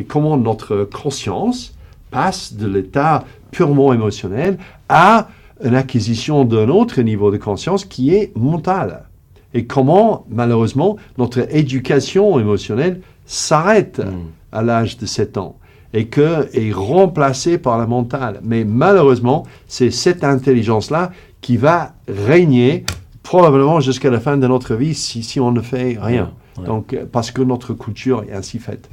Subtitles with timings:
[0.00, 1.74] et comment notre conscience
[2.10, 5.28] passe de l'état purement émotionnel à
[5.62, 9.04] une acquisition d'un autre niveau de conscience qui est mental.
[9.52, 14.12] Et comment, malheureusement, notre éducation émotionnelle s'arrête Mm.
[14.52, 15.56] à l'âge de 7 ans
[15.92, 18.40] et que est remplacée par la mentale.
[18.42, 21.10] Mais malheureusement, c'est cette intelligence-là
[21.40, 22.84] qui va régner
[23.22, 26.30] probablement jusqu'à la fin de notre vie si, si on ne fait rien.
[26.58, 26.64] Ouais.
[26.64, 28.88] Donc, parce que notre culture est ainsi faite.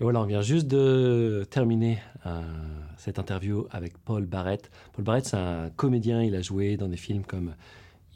[0.00, 2.42] Et voilà, on vient juste de terminer euh,
[2.96, 4.68] cette interview avec Paul Barrett.
[4.92, 7.54] Paul Barrett, c'est un comédien, il a joué dans des films comme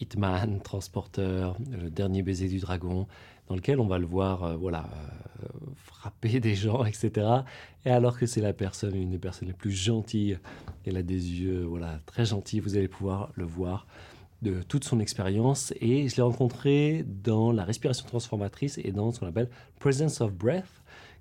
[0.00, 3.06] Hitman, Transporteur, Le Dernier Baiser du Dragon,
[3.46, 4.88] dans lequel on va le voir euh, voilà,
[5.44, 5.46] euh,
[5.76, 7.28] frapper des gens, etc.
[7.84, 10.36] Et alors que c'est la personne, une des personnes les plus gentilles,
[10.84, 13.86] elle a des yeux voilà, très gentils, vous allez pouvoir le voir
[14.42, 15.72] de toute son expérience.
[15.80, 19.48] Et je l'ai rencontré dans la respiration transformatrice et dans ce qu'on appelle
[19.78, 20.77] Presence of Breath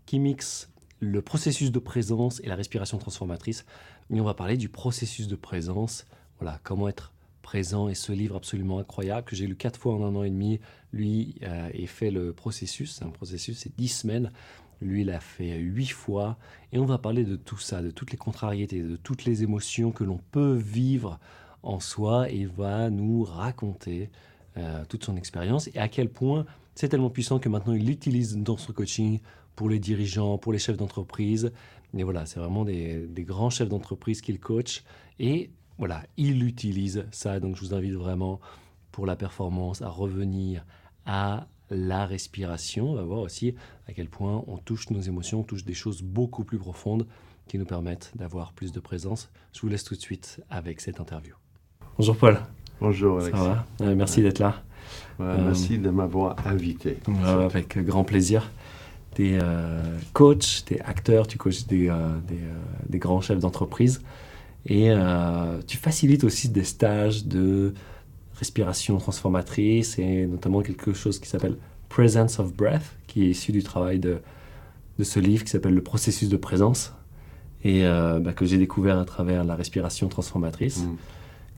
[0.08, 3.66] qui mixe le processus de présence et la respiration transformatrice.
[4.10, 6.06] Et on va parler du processus de présence.
[6.40, 10.04] Voilà, comment être présent et ce livre absolument incroyable que j'ai lu quatre fois en
[10.04, 10.60] un an et demi.
[10.92, 12.96] Lui euh, fait le processus.
[12.96, 14.32] C'est un processus, c'est dix semaines.
[14.82, 16.38] Lui, il fait huit fois.
[16.72, 19.92] Et on va parler de tout ça, de toutes les contrariétés, de toutes les émotions
[19.92, 21.20] que l'on peut vivre
[21.62, 22.32] en soi.
[22.32, 24.10] Et il va nous raconter
[24.58, 28.36] euh, toute son expérience et à quel point c'est tellement puissant que maintenant il l'utilise
[28.38, 29.20] dans son coaching
[29.58, 31.52] pour les dirigeants, pour les chefs d'entreprise.
[31.98, 34.84] Et voilà, c'est vraiment des, des grands chefs d'entreprise qu'il coach.
[35.20, 37.40] Et voilà, il utilise ça.
[37.42, 38.40] Donc je vous invite vraiment
[38.92, 40.66] pour la performance à revenir
[41.06, 42.92] à la respiration.
[42.92, 43.56] On va voir aussi
[43.88, 47.06] à quel point on touche nos émotions, on touche des choses beaucoup plus profondes
[47.48, 49.30] qui nous permettent d'avoir plus de présence.
[49.54, 51.34] Je vous laisse tout de suite avec cette interview.
[51.98, 52.40] Bonjour Paul.
[52.80, 53.44] Bonjour Ça Alexis.
[53.46, 53.66] va?
[53.82, 54.62] Euh, Merci d'être là.
[55.20, 56.98] Ouais, Euh, Merci de m'avoir invité.
[57.46, 58.52] Avec grand plaisir.
[59.18, 59.40] Tu es
[60.14, 62.54] coach, tu es acteur, tu coaches des, euh, euh,
[62.88, 64.02] des grands chefs d'entreprise
[64.68, 67.74] et euh, tu facilites aussi des stages de
[68.36, 71.58] respiration transformatrice et notamment quelque chose qui s'appelle
[71.90, 74.20] Presence of Breath, qui est issu du travail de,
[75.00, 76.94] de ce livre qui s'appelle Le processus de présence
[77.64, 80.96] et euh, bah, que j'ai découvert à travers la respiration transformatrice Mm.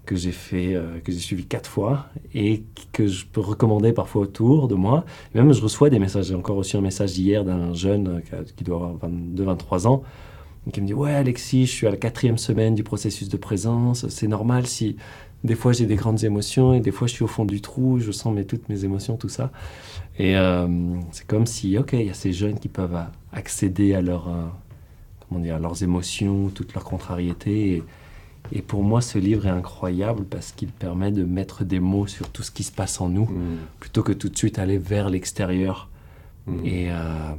[0.10, 4.24] Que j'ai fait, euh, que j'ai suivi quatre fois et que je peux recommander parfois
[4.24, 5.06] autour de moi.
[5.36, 6.26] Même je reçois des messages.
[6.26, 10.02] J'ai encore reçu un message hier d'un jeune euh, qui, doit avoir 22-23 ans
[10.74, 14.08] qui me dit Ouais, Alexis, je suis à la quatrième semaine du processus de présence.
[14.10, 14.96] C'est normal si
[15.44, 18.00] des fois j'ai des grandes émotions et des fois je suis au fond du trou,
[18.00, 19.52] je sens mes, toutes mes émotions, tout ça.
[20.18, 20.68] Et euh,
[21.12, 22.98] c'est comme si, ok, il y a ces jeunes qui peuvent
[23.32, 24.28] accéder à, leur,
[25.28, 27.84] comment dire, leurs émotions, toutes leurs contrariétés.
[28.52, 32.30] Et pour moi, ce livre est incroyable parce qu'il permet de mettre des mots sur
[32.30, 33.58] tout ce qui se passe en nous, Mm.
[33.80, 35.90] plutôt que tout de suite aller vers l'extérieur
[36.48, 36.66] Mm.
[36.66, 37.34] et, euh,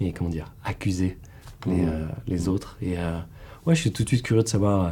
[0.00, 1.18] et comment dire, accuser
[1.66, 1.88] les, Mm.
[1.88, 2.76] euh, les autres.
[2.80, 3.18] Et euh,
[3.66, 4.90] ouais, je suis tout de suite curieux de savoir euh,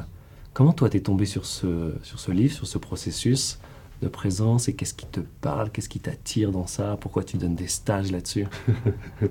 [0.53, 3.58] comment toi t'es tombé sur ce, sur ce livre, sur ce processus
[4.03, 7.54] de présence et qu'est-ce qui te parle, qu'est-ce qui t'attire dans ça, pourquoi tu donnes
[7.54, 8.47] des stages là-dessus?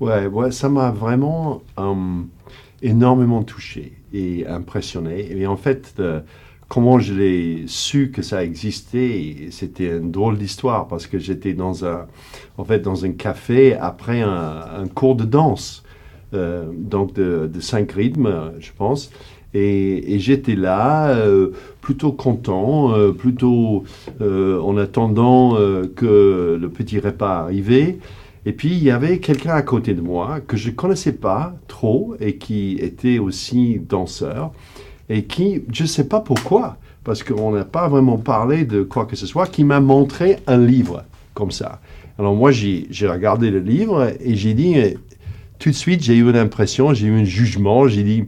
[0.00, 1.62] Ouais, ouais, ça m'a vraiment
[2.82, 5.30] énormément touché et impressionné.
[5.30, 6.20] Et en fait, euh,
[6.68, 11.84] comment je l'ai su que ça existait, c'était une drôle d'histoire parce que j'étais dans
[11.84, 12.06] un,
[12.58, 15.84] en fait, dans un café après un, cours de danse,
[16.34, 19.10] euh, donc de, cinq rythmes, je pense.
[19.52, 23.84] Et, j'étais là, euh, plutôt content, plutôt
[24.20, 25.56] en attendant
[25.96, 27.98] que le petit repas arrivait.
[28.46, 31.54] Et puis, il y avait quelqu'un à côté de moi que je ne connaissais pas
[31.68, 34.52] trop et qui était aussi danseur
[35.10, 39.04] et qui, je ne sais pas pourquoi, parce qu'on n'a pas vraiment parlé de quoi
[39.04, 41.80] que ce soit, qui m'a montré un livre comme ça.
[42.18, 44.90] Alors moi, j'ai regardé le livre et j'ai dit, euh,
[45.58, 48.24] tout de suite, j'ai eu une impression, j'ai eu un jugement, j'ai dit,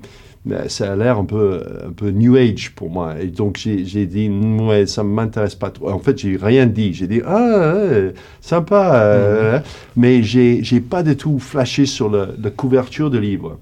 [0.68, 3.14] ça a l'air un peu, un peu New Age pour moi.
[3.20, 5.90] Et donc, j'ai dit, ouais, ça ne m'intéresse pas trop.
[5.90, 6.92] En fait, j'ai rien dit.
[6.94, 9.00] J'ai dit, ah, ouais, sympa.
[9.02, 9.60] euh,
[9.96, 13.58] Mais j'ai pas du tout flashé sur le- la couverture du livre,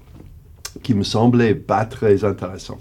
[0.81, 2.79] qui me semblait pas très intéressant.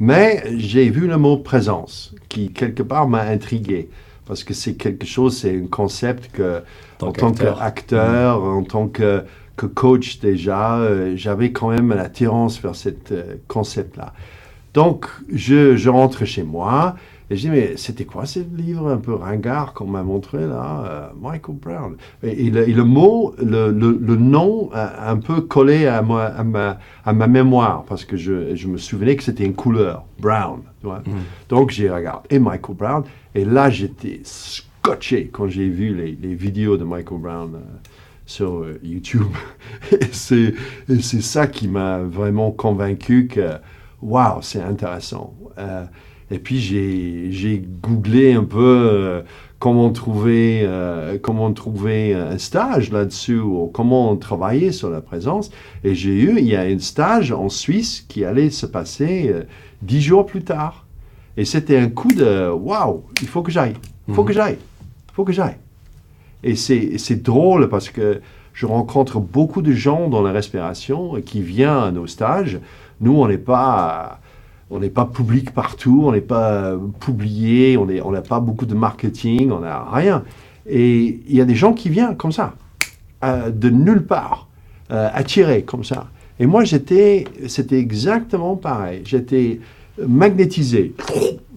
[0.00, 3.88] Mais j'ai vu le mot présence, qui quelque part m'a intrigué.
[4.26, 6.62] Parce que c'est quelque chose, c'est un concept que,
[6.98, 9.22] Tant en tant qu'acteur, en tant que,
[9.56, 12.90] que coach déjà, euh, j'avais quand même une attirance vers ce
[13.48, 14.12] concept-là.
[14.74, 16.96] Donc, je, je rentre chez moi
[17.30, 20.84] et je dis, mais c'était quoi ce livre un peu ringard qu'on m'a montré là
[20.86, 21.96] euh, Michael Brown?
[22.22, 26.02] Et, et le, et le mot, le, le, le nom, a un peu collé à
[26.02, 29.54] ma, à ma, à ma mémoire parce que je, je me souvenais que c'était une
[29.54, 30.60] couleur, brown.
[30.80, 31.02] tu vois.
[31.48, 33.04] Donc, j'ai regardé Michael Brown
[33.34, 37.58] et là, j'étais scotché quand j'ai vu les, les, vidéos de Michael Brown euh,
[38.26, 39.32] sur euh, YouTube.
[39.92, 43.52] et c'est ça qui m'a vraiment convaincu que,
[44.02, 45.34] waouh, c'est intéressant.
[45.58, 45.84] Euh,
[46.30, 49.22] et puis j'ai googlé un peu
[49.58, 50.66] comment trouver,
[51.22, 55.50] comment trouver un stage là-dessus, ou comment travailler sur la présence.
[55.84, 59.32] Et j'ai eu, il y a un stage en Suisse qui allait se passer
[59.82, 60.84] dix jours plus tard.
[61.36, 63.74] Et c'était un coup de waouh, il faut que j'aille,
[64.08, 64.28] il faut mhm.
[64.28, 65.56] que j'aille, il faut que j'aille.
[66.44, 68.20] Et c'est drôle parce que
[68.52, 72.60] je rencontre beaucoup de gens dans la respiration qui viennent à nos stages.
[73.00, 74.20] Nous, on n'est pas,
[74.70, 79.50] on n'est pas public partout, on n'est pas publié, on n'a pas beaucoup de marketing,
[79.50, 80.22] on n'a rien.
[80.68, 82.54] Et il y a des gens qui viennent comme ça,
[83.24, 84.48] euh, de nulle part,
[84.90, 86.08] euh, attirés comme ça.
[86.38, 89.00] Et moi, j'étais, c'était exactement pareil.
[89.04, 89.60] J'étais
[89.98, 90.94] magnétisé,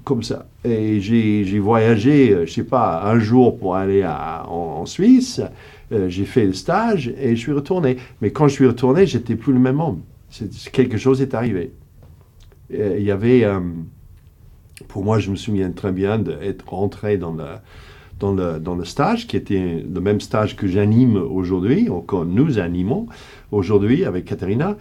[0.08, 0.46] comme ça.
[0.64, 5.42] Et j'ai voyagé, euh, je sais pas, un jour pour aller en, Suisse.
[5.92, 7.98] Euh, j'ai fait le stage et je suis retourné.
[8.22, 10.00] Mais quand je suis retourné, j'étais plus le même homme.
[10.72, 11.74] Quelque chose est arrivé.
[12.70, 13.60] Il y avait, euh,
[14.88, 17.44] pour moi, je me souviens très bien d'être rentré dans le,
[18.22, 22.60] dans le, dans le stage, qui était le même stage que j'anime aujourd'hui, que nous
[22.60, 23.08] animons
[23.52, 24.78] aujourd'hui avec Katharina.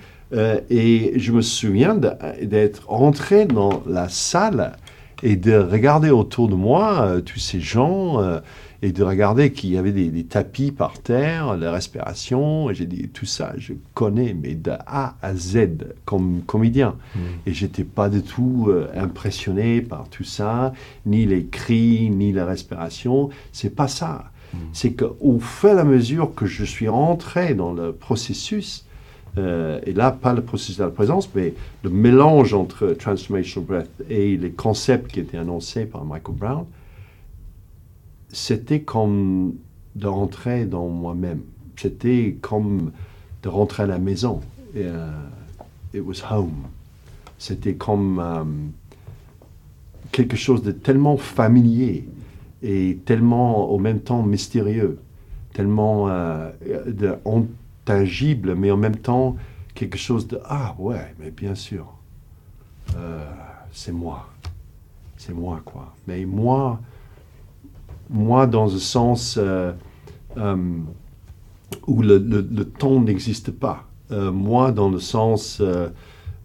[0.70, 1.96] Et je me souviens
[2.42, 4.76] d'être entré dans la salle
[5.22, 8.40] et de regarder autour de moi euh, tous ces gens euh,
[8.82, 12.70] et de regarder qu'il y avait des, tapis par terre, la respiration.
[12.70, 15.68] Et j'ai dit tout ça, je connais, mais de A à Z
[16.04, 16.96] comme comédien.
[17.14, 17.20] Mm.
[17.46, 20.74] Et j'étais pas du tout impressionné par tout ça,
[21.06, 23.30] ni les cris, ni la respiration.
[23.52, 24.30] C'est pas ça.
[24.52, 24.58] Mm.
[24.74, 28.85] C'est qu'au fur et à mesure que je suis rentré dans le processus,
[29.38, 34.02] euh, et là, pas le processus de la présence, mais le mélange entre Transformational Breath
[34.08, 36.64] et les concepts qui étaient annoncés par Michael Brown,
[38.30, 39.54] c'était comme
[39.94, 41.40] de rentrer dans moi-même.
[41.76, 42.92] C'était comme
[43.42, 44.40] de rentrer à la maison.
[44.74, 46.66] Et, uh, it was home.
[47.38, 48.44] C'était comme euh,
[50.12, 52.08] quelque chose de tellement familier
[52.62, 54.98] et tellement au même temps mystérieux,
[55.52, 56.50] tellement euh,
[56.86, 57.14] de,
[57.86, 59.36] tangible, mais en même temps
[59.74, 61.86] quelque chose de ah ouais, mais bien sûr,
[62.96, 63.24] euh,
[63.72, 64.28] c'est moi,
[65.16, 65.94] c'est moi quoi.
[66.06, 66.80] Mais moi,
[68.10, 69.72] moi dans le sens euh,
[70.36, 70.78] euh,
[71.86, 73.84] où le, le, temps n'existe pas.
[74.10, 75.62] moi dans le sens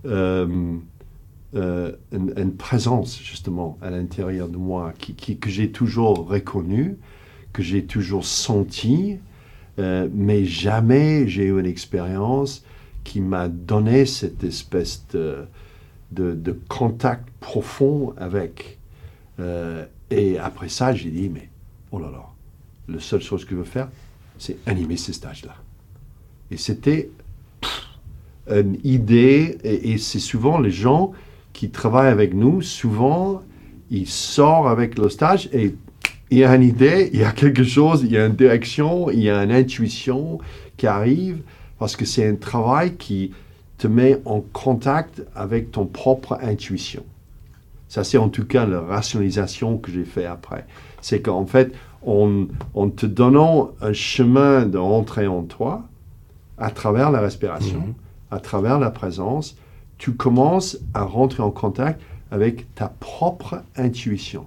[0.05, 0.81] une,
[2.57, 6.97] présence justement à l'intérieur de moi qui, qui que j'ai toujours reconnu,
[7.53, 9.17] que j'ai toujours senti
[9.79, 12.63] euh, mais jamais j'ai eu une expérience
[13.03, 15.47] qui m'a donné cette espèce de,
[16.69, 18.77] contact profond avec.
[19.39, 21.50] Euh, et après ça, j'ai dit, mais
[21.91, 22.25] oh là là,
[22.88, 23.89] la seule chose que je veux faire,
[24.38, 25.56] c'est animer ces stages-là.
[26.51, 27.09] Et c'était
[28.50, 31.13] une idée, et, et c'est souvent les gens
[31.53, 33.41] qui travaillent avec nous, souvent,
[33.89, 35.75] ils sortent avec le stage et
[36.31, 39.10] il y a une idée, il y a quelque chose, il y a une direction,
[39.12, 40.39] il y a une intuition
[40.78, 41.42] qui arrive
[41.78, 43.31] parce que c'est un travail qui
[43.78, 47.04] te met en contact avec ton propre intuition.
[47.89, 50.66] Ça, c'est en tout cas la rationalisation que j'ai fait après.
[51.01, 51.74] C'est qu'en fait,
[52.06, 52.45] en,
[52.95, 55.84] te donnant un chemin de rentrer en toi,
[56.58, 57.94] à travers la respiration, mhm.
[58.29, 59.58] à travers la présence,
[59.98, 62.00] tu commences à rentrer en contact
[62.32, 64.46] avec ta propre intuition.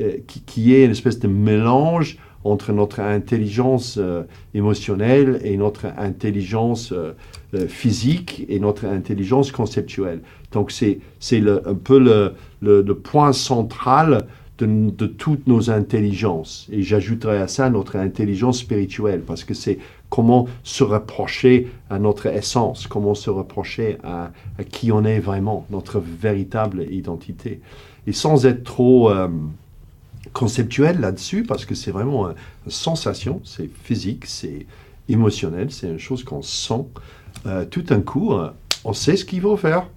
[0.00, 6.92] Euh, qui, est une espèce de mélange entre notre intelligence euh, émotionnelle et notre intelligence
[6.92, 7.12] euh,
[7.68, 10.20] physique et notre intelligence conceptuelle.
[10.50, 10.98] Donc c'est
[11.32, 14.26] un peu le, le, point central
[14.58, 16.68] de, de, toutes nos intelligences.
[16.72, 19.78] Et j'ajouterais à ça notre intelligence spirituelle, parce que c'est
[20.10, 24.32] comment se rapprocher à notre essence, comment se rapprocher à,
[24.72, 27.60] qui on est vraiment, notre véritable identité.
[28.08, 29.12] Et sans être trop
[30.34, 32.34] conceptuel là-dessus parce que c'est vraiment une,
[32.66, 34.66] sensation, c'est physique, c'est
[35.08, 36.84] émotionnel, c'est une chose qu'on sent.
[37.46, 38.50] Euh, tout un coup, euh,
[38.84, 39.88] on sait ce qu'il faut faire.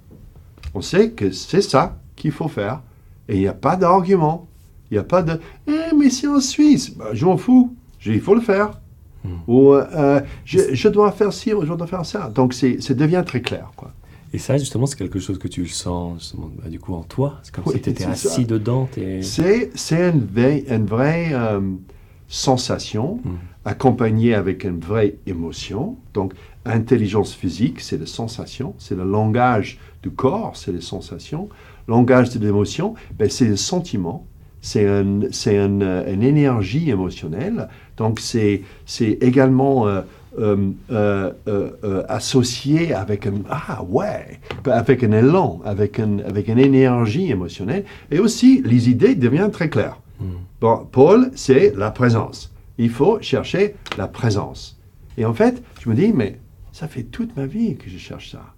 [0.74, 2.82] On sait que c'est ça qu'il faut faire.
[3.28, 4.48] Et il n'y a pas d'argument.
[4.90, 6.96] Il n'y a pas de eh, mais c'est en Suisse.
[6.96, 7.76] Ben, je m'en fous.
[8.06, 8.80] Il faut le faire.
[9.26, 9.38] Hmm.
[9.48, 12.30] Ou euh, je, je, dois faire ci, je dois faire ça.
[12.34, 13.72] Donc ça devient très clair.
[13.76, 13.92] Quoi.
[14.34, 17.40] Et ça, justement, c'est quelque chose que tu le sens bah, du coup en toi.
[17.44, 18.90] C'est comme si tu étais assis dedans.
[19.22, 20.28] C'est une,
[20.70, 21.62] une vraie euh,
[22.28, 23.36] sensation hmm.
[23.66, 25.96] accompagnée avec une vraie émotion.
[26.14, 26.34] Donc,
[26.66, 31.50] intelligence physique, c'est la sensation, c'est le langage du corps, c'est les sensations.
[31.88, 34.26] Langage de l'émotion, ben, c'est le sentiment,
[34.62, 37.70] c'est un, euh, une énergie émotionnelle.
[37.96, 40.02] Donc, c'est, c'est également euh,
[40.40, 46.60] euh, euh, euh, associé avec un ah ouais, avec un élan, avec, un, avec une
[46.60, 47.86] énergie émotionnelle.
[48.12, 50.00] Et aussi, les idées deviennent très claires.
[50.62, 52.52] Bon, Paul, c'est la présence.
[52.78, 54.80] Il faut chercher la présence.
[55.18, 56.40] Et en fait, je me dis, mais
[56.72, 58.54] ça fait toute ma vie que je cherche ça.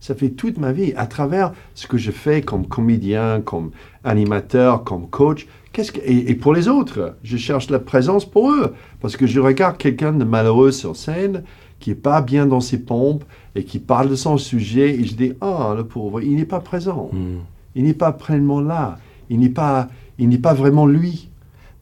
[0.00, 3.70] Ça fait toute ma vie, à travers ce que je fais comme comédien, comme
[4.04, 5.46] animateur, comme coach.
[5.72, 8.74] Qu'est-ce que, et, et pour les autres, je cherche la présence pour eux.
[9.00, 11.44] Parce que je regarde quelqu'un de malheureux sur scène,
[11.80, 13.24] qui n'est pas bien dans ses pompes,
[13.54, 16.60] et qui parle de son sujet, et je dis, ah, le pauvre, il n'est pas
[16.60, 17.10] présent.
[17.12, 17.38] Hmm.
[17.74, 18.98] Il n'est pas pleinement là.
[19.30, 19.88] Il n'est pas,
[20.18, 21.30] il n'est pas vraiment lui.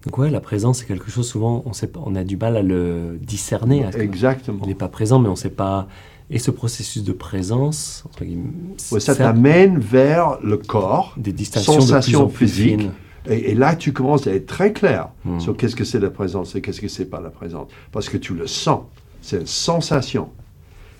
[0.06, 2.56] Donc ouais, la présence, c'est quelque chose souvent, on, sait pas, on a du mal
[2.56, 3.84] à le discerner.
[3.84, 4.60] à Exactement.
[4.62, 5.88] Il n'est pas présent, mais on ne sait pas.
[6.30, 8.52] Et ce processus de présence, entre guillemets,
[8.92, 11.14] Ouais, ça t'amène vers le corps.
[11.18, 12.80] des distinctions de plus sensations en plus physiques.
[12.80, 12.92] fines.
[13.28, 15.38] Et, et là, tu commences à être très clair Hmm.
[15.38, 17.68] sur qu'est-ce que c'est la présence et qu'est-ce que c'est pas la présence.
[17.92, 18.82] Parce que tu le sens.
[19.20, 20.30] C'est une sensation.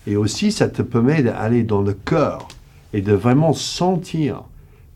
[0.06, 2.46] Et aussi, ça te permet d'aller dans le cœur
[2.92, 4.42] et de vraiment sentir.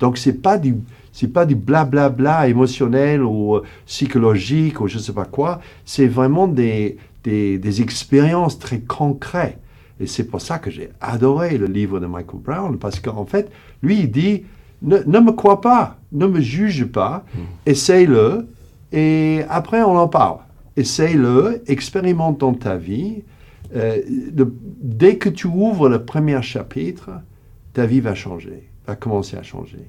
[0.01, 0.77] Donc, c'est pas du,
[1.13, 5.61] c'est pas du blablabla émotionnel ou euh, psychologique ou je sais pas quoi.
[5.87, 9.59] C'est vraiment des, des, des expériences très concrètes.
[10.01, 13.51] Et c'est pour ça que j'ai adoré le livre de Michael Brown, parce qu'en fait,
[13.83, 14.43] lui, il dit,
[14.85, 17.25] ne, ne me crois pas, ne me juge pas,
[17.67, 18.47] essaye-le,
[18.93, 20.39] et après on en parle.
[20.77, 23.23] Essaye-le, expérimente dans ta vie.
[23.77, 23.99] Euh,
[24.37, 27.11] le- dès que tu ouvres le premier chapitre,
[27.73, 29.85] ta vie va changer, va commencer à changer.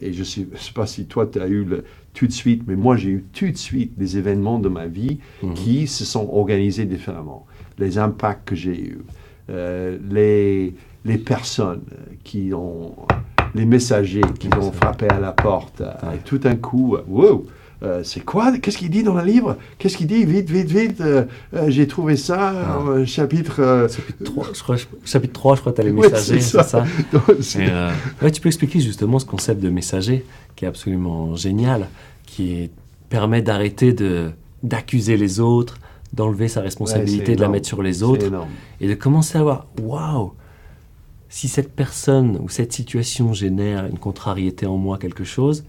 [0.00, 2.74] Et je ne sais, pas si toi, tu as eu le, tout de suite, mais
[2.74, 5.54] moi, j'ai eu tout de suite des événements de ma vie Mhm.
[5.54, 7.44] qui se sont organisés différemment.
[7.78, 9.02] Les impacts que j'ai eus,
[9.50, 11.82] euh, les, les personnes
[12.24, 12.94] qui ont,
[13.54, 14.76] les messagers qui Les ont messagers.
[14.76, 17.46] frappé à la porte, euh, et tout d'un coup, euh, wow,
[17.82, 19.56] euh, c'est quoi Qu'est-ce qu'il dit dans le livre?
[19.78, 20.24] Qu'est-ce qu'il dit?
[20.24, 23.04] Vite, vite, vite, euh, euh, j'ai trouvé ça, Ah.
[23.04, 23.86] chapitre...
[23.90, 26.62] Chapitre 3, je crois, chapitre 3, je crois, tu as les Ouais, messagers, c'est ça.
[26.62, 30.24] c'est ça c'est- Et, ouais, tu peux expliquer justement ce concept de messager
[30.56, 31.88] qui est absolument génial,
[32.26, 32.70] qui
[33.10, 34.30] permet d'arrêter de
[34.62, 35.76] d'accuser les autres,
[36.14, 38.26] d'enlever sa responsabilité, de la mettre sur les autres,
[38.80, 40.32] et de commencer à voir, waouh,
[41.28, 45.64] si cette personne ou cette situation génère une contrariété en moi, quelque chose,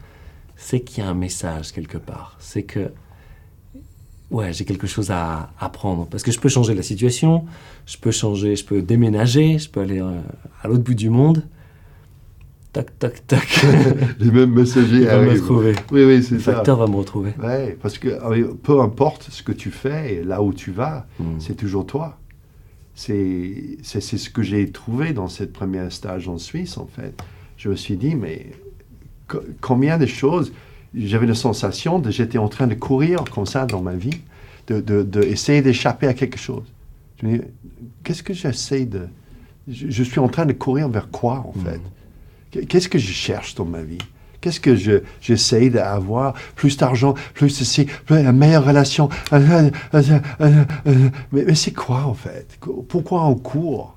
[0.55, 2.35] c'est qu'il y a un message quelque part.
[2.39, 2.91] C'est que,
[4.31, 6.07] ouais, j'ai quelque chose à apprendre.
[6.09, 7.45] Parce que je peux changer la situation,
[7.85, 10.19] je peux changer, je peux déménager, je peux aller euh,
[10.61, 11.43] à l'autre bout du monde.
[12.73, 13.65] Tac, tac, tac.
[14.19, 15.41] Les mêmes messagers Il va me arrivent.
[15.41, 15.75] retrouver.
[15.91, 16.53] Oui, oui, c'est ça.
[16.55, 17.33] facteur va me retrouver.
[17.41, 18.09] Ouais, parce que
[18.55, 21.39] peu importe ce que tu fais et là où tu vas, Mm.
[21.39, 22.17] c'est toujours toi.
[22.95, 27.13] C'est ce que j'ai trouvé dans cette première stage en Suisse, en fait.
[27.57, 28.47] Je me suis dit, mais
[29.27, 30.53] co- combien de choses,
[30.95, 34.21] j'avais la sensation de j'étais en train de courir comme ça dans ma vie,
[34.67, 36.63] de, de, de essayer d'échapper à quelque chose.
[37.21, 37.43] Je me dis,
[38.03, 39.07] qu'est-ce que j'essaie de...
[39.67, 41.81] Je, je suis en train de courir vers quoi, en fait?
[42.51, 43.97] Qu- Qu'est-ce que je cherche dans ma vie?
[44.45, 46.35] Qu'est-ce que je, j'essaie d'avoir?
[46.55, 49.09] Plus d'argent, plus ceci, plus une meilleure relation.
[49.33, 50.01] Euh, euh,
[50.41, 52.59] euh, Mais, mais c'est quoi en fait?
[52.61, 53.95] Qu- Pourquoi on court?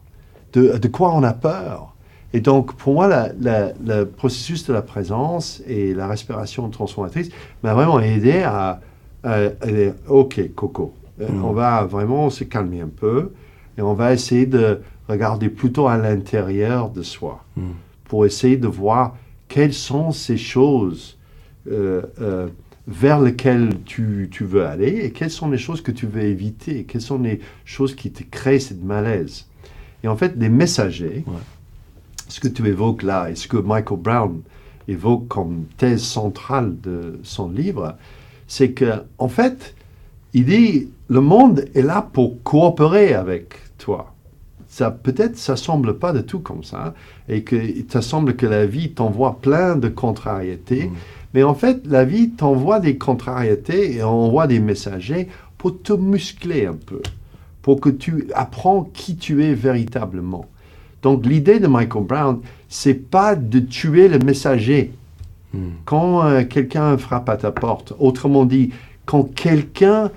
[0.55, 1.95] De, de quoi on a peur?
[2.33, 7.28] Et donc pour moi, la- la- le processus de la présence et la respiration transformatrice
[7.62, 8.81] m'a vraiment aidé à,
[9.23, 11.45] à- à dire, OK, Coco, Mm.
[11.45, 13.33] on va vraiment se calmer un peu
[13.76, 17.62] et on va essayer de regarder plutôt à l'intérieur de soi Mm.
[18.05, 19.14] pour essayer de voir
[19.49, 21.17] quelles sont ces choses
[21.71, 22.49] euh, euh,
[22.87, 26.85] vers lesquelles tu, tu veux aller et quelles sont les choses que tu veux éviter,
[26.85, 29.47] quelles sont les choses qui te créent cette malaise?
[30.05, 31.35] Et en fait, les messagers, Ouais.
[32.28, 34.40] ce que tu évoques là et ce que Michael Brown
[34.87, 37.97] évoque comme thèse centrale de son livre,
[38.47, 39.75] c'est que en fait,
[40.35, 44.14] il dit le monde est là pour coopérer avec toi.
[44.69, 46.95] Ça peut-être ça semble pas de tout comme ça
[47.29, 47.57] et que
[47.89, 50.93] ça semble que la vie t'envoie plein de contrariétés, Mm.
[51.35, 56.67] mais en fait la vie t'envoie des contrariétés et envoie des messagers pour te muscler
[56.67, 57.01] un peu,
[57.63, 60.45] pour que tu apprends qui tu es véritablement.
[61.03, 64.93] Donc l'idée de Michael Brown, c'est pas de tuer le messager
[65.55, 65.59] Mm.
[65.87, 67.95] quand euh, quelqu'un frappe à ta porte.
[67.99, 68.71] Autrement dit,
[69.07, 70.11] quand quelqu'un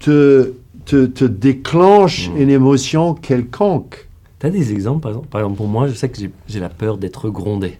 [0.00, 0.52] te,
[0.90, 2.36] te, te déclenche Mm.
[2.42, 4.08] une émotion quelconque.
[4.38, 5.28] Tu as des exemples, par exemple?
[5.28, 6.18] Par exemple, pour moi, je sais que
[6.48, 7.76] j'ai- la peur d'être grondé,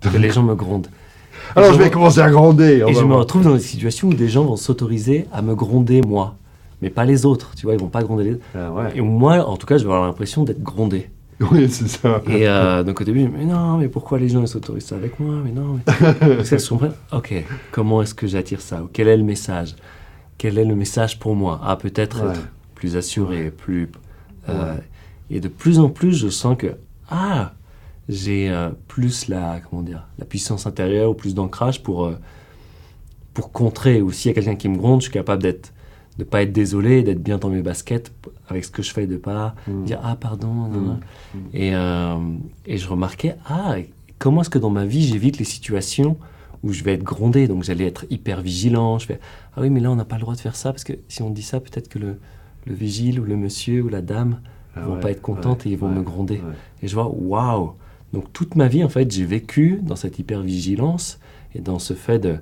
[0.00, 0.88] que les gens me grondent.
[1.56, 2.82] Et Alors je je vais me- commencer à gronder.
[2.84, 5.54] on Et je me retrouve dans des situations où des gens vont s'autoriser à me
[5.54, 6.34] gronder moi,
[6.80, 7.52] mais pas les autres.
[7.56, 8.44] Tu vois, ils vont pas gronder les autres.
[8.54, 8.90] Ah ouais.
[8.94, 11.08] Et moi, en tout cas, je vais avoir l'impression d'être grondé.
[11.50, 12.22] Oui, c'est ça.
[12.28, 15.34] Et euh, donc au début, mais non, mais pourquoi les gens s'autorisent ça avec moi?
[15.44, 16.44] Mais non, mais...
[16.44, 16.90] ça, je comprends.
[17.12, 17.34] Ok,
[17.72, 18.80] comment est-ce que j'attire ça?
[18.92, 19.74] Quel est le message?
[20.42, 23.88] Quel est le message pour moi Ah, peut-être être plus assuré, plus...
[24.48, 24.76] Euh,
[25.30, 26.74] et de plus en plus, je sens que,
[27.08, 27.52] ah,
[28.08, 32.12] j'ai euh, plus la, comment dire, la puissance intérieure ou plus d'ancrage pour,
[33.34, 34.02] pour contrer.
[34.02, 35.72] Ou s'il y a quelqu'un qui me gronde, je suis capable d'être
[36.18, 38.10] de pas être désolé, d'être bien dans mes baskets
[38.48, 39.84] avec ce que je fais, de pas mm.
[39.84, 40.48] dire ah pardon.
[40.48, 40.98] Mm.
[41.34, 41.38] Mm.
[41.54, 42.16] Et, euh,
[42.66, 43.76] et, je remarquais ah
[44.18, 46.16] comment est-ce que dans ma vie j'évite les situations
[46.62, 48.98] où je vais être grondé, donc j'allais être hyper vigilant.
[48.98, 49.20] Je fais
[49.56, 51.22] ah oui mais là on n'a pas le droit de faire ça parce que si
[51.22, 52.18] on dit ça peut-être que le,
[52.66, 54.40] le vigile ou le monsieur ou la dame
[54.76, 56.40] ah vont pas être contentes et ils vont me gronder.
[56.82, 57.72] Et je vois waouh
[58.12, 61.18] donc toute ma vie en fait j'ai vécu dans cette hyper vigilance
[61.54, 62.38] et dans ce fait de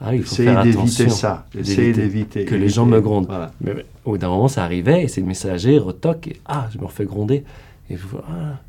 [0.00, 1.08] ah, il faut faire attention.
[1.08, 1.46] ça.
[1.58, 2.44] Essayer d'éviter.
[2.44, 3.28] Que les gens me grondent.
[3.60, 6.78] Mais, au bout d'un moment, ça arrivait et c'est le messager retoque et ah, je
[6.78, 7.44] me refais gronder.
[7.90, 7.96] Et
[8.28, 8.60] ah,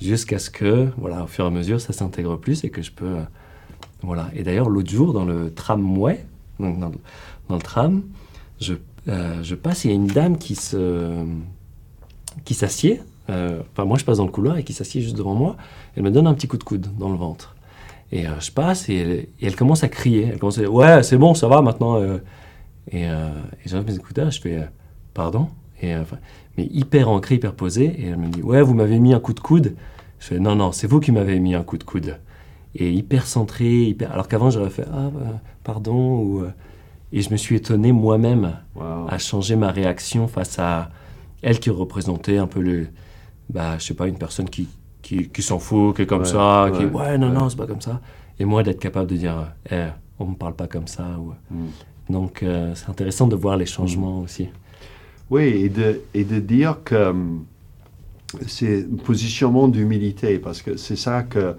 [0.00, 2.90] jusqu'à ce que, voilà, au fur et à mesure, ça s'intègre plus et que je
[2.90, 3.16] peux.
[4.02, 4.30] Voilà.
[4.34, 6.24] Et d'ailleurs, l'autre jour, dans le tramway,
[6.60, 6.92] donc dans,
[7.50, 8.02] le tram,
[8.60, 8.74] je,
[9.08, 11.24] euh, je passe, il y a une dame qui se
[12.44, 13.00] qui s'assied.
[13.30, 15.56] Euh, enfin, moi, je passe dans le couloir et qui s'assied juste devant moi.
[15.96, 17.56] Elle me donne un petit coup de coude dans le ventre.
[18.10, 20.28] Et euh, je passe et elle, commence à crier.
[20.32, 21.96] Elle commence à dire Ouais, c'est bon, ça va maintenant.
[21.96, 22.18] Euh.
[22.90, 23.08] Et, et
[23.66, 24.66] j'enlève mes écouteurs, je fais
[25.12, 25.48] Pardon
[25.82, 25.94] et,
[26.56, 27.84] Mais hyper ancré, hyper posé.
[27.84, 29.74] Et elle me dit Ouais, vous m'avez mis un coup de coude.
[30.20, 32.18] Je fais Non, non, c'est vous qui m'avez mis un coup de coude.
[32.80, 34.12] Et hyper centré, hyper...
[34.12, 36.20] alors qu'avant j'aurais fait Ah, bah, pardon.
[36.22, 36.44] Ou,
[37.12, 38.56] et je me suis étonné moi-même
[39.08, 40.90] à changer ma réaction face à
[41.42, 42.86] elle qui représentait un peu le.
[43.50, 44.68] Bah, je sais pas, une personne qui,
[45.02, 48.00] qui, s'en fout, qui est comme ça, qui ouais, non, non, c'est pas comme ça.
[48.38, 49.86] Et moi, d'être capable de dire, eh,
[50.18, 51.04] on me parle pas comme ça.
[51.50, 51.66] Mm.
[52.10, 54.24] Donc, euh, c'est intéressant de voir les changements mm.
[54.24, 54.48] aussi.
[55.30, 57.14] Oui, et de, et de dire que
[58.46, 61.56] c'est un positionnement d'humilité, parce que c'est ça que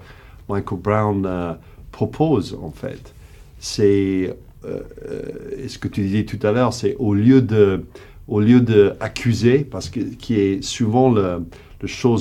[0.50, 1.54] Michael Brown euh,
[1.92, 3.14] propose, en fait.
[3.60, 4.80] C'est, euh,
[5.68, 7.84] ce que tu disais tout à l'heure, c'est au lieu de
[8.30, 11.42] au lieu d'accuser, parce que qui est souvent le,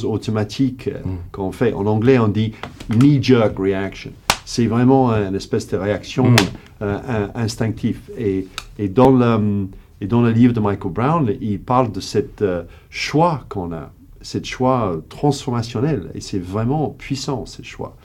[0.05, 1.19] automatiques euh, mm.
[1.33, 1.73] qu'on fait.
[1.73, 2.53] En anglais, on dit
[2.89, 4.13] knee-jerk reaction.
[4.45, 6.37] C'est vraiment une espèce de réaction mm.
[6.83, 8.01] euh, instinctive.
[8.17, 8.47] Et,
[8.79, 9.67] et, dans le,
[10.01, 13.93] et dans le livre de Michael Brown, il parle de cette euh, choix qu'on a,
[14.23, 16.11] cette choix transformationnel.
[16.15, 17.97] Et c'est vraiment puissant, ce choix,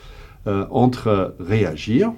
[0.45, 2.11] entre réagir,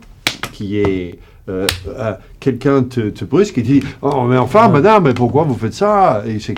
[0.51, 5.13] qui est euh, euh, quelqu'un te, te, brusque et dit Oh, mais enfin, madame, mais
[5.13, 6.23] pourquoi vous faites ça?
[6.25, 6.55] etc.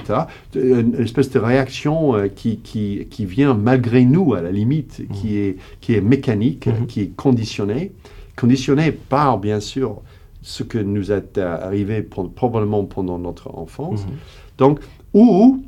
[0.56, 5.28] Une espèce de réaction euh, qui, qui, qui, vient malgré nous, à la limite, qui,
[5.28, 5.36] mhm.
[5.36, 6.88] est, qui est mécanique, mhm.
[6.88, 7.92] qui est conditionnée,
[8.38, 10.02] conditionnée par, bien sûr,
[10.42, 14.06] ce que nous est arrivé probablement pendant notre enfance.
[14.06, 14.14] Mhm.
[14.58, 14.80] Donc,
[15.14, 15.64] ou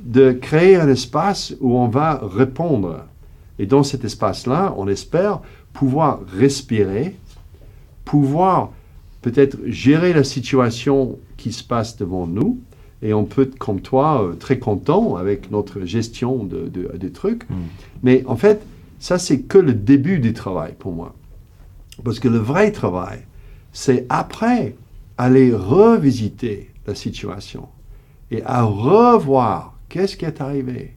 [0.00, 3.00] de créer un espace où on va répondre.
[3.58, 5.40] Et dans cet espace-là, on espère
[5.72, 7.16] pouvoir respirer
[8.04, 8.70] pouvoir
[9.22, 12.60] peut-être gérer la situation qui se passe devant nous.
[13.02, 17.48] Et on peut être comme toi euh, très content avec notre gestion de, des trucs.
[17.50, 17.54] Mm.
[18.02, 18.62] Mais en fait,
[18.98, 21.14] ça, c'est que le début du travail pour moi.
[22.02, 23.20] Parce que le vrai travail,
[23.72, 24.74] c'est après
[25.18, 27.68] aller revisiter la situation
[28.30, 30.94] et à revoir qu'est-ce qui est arrivé.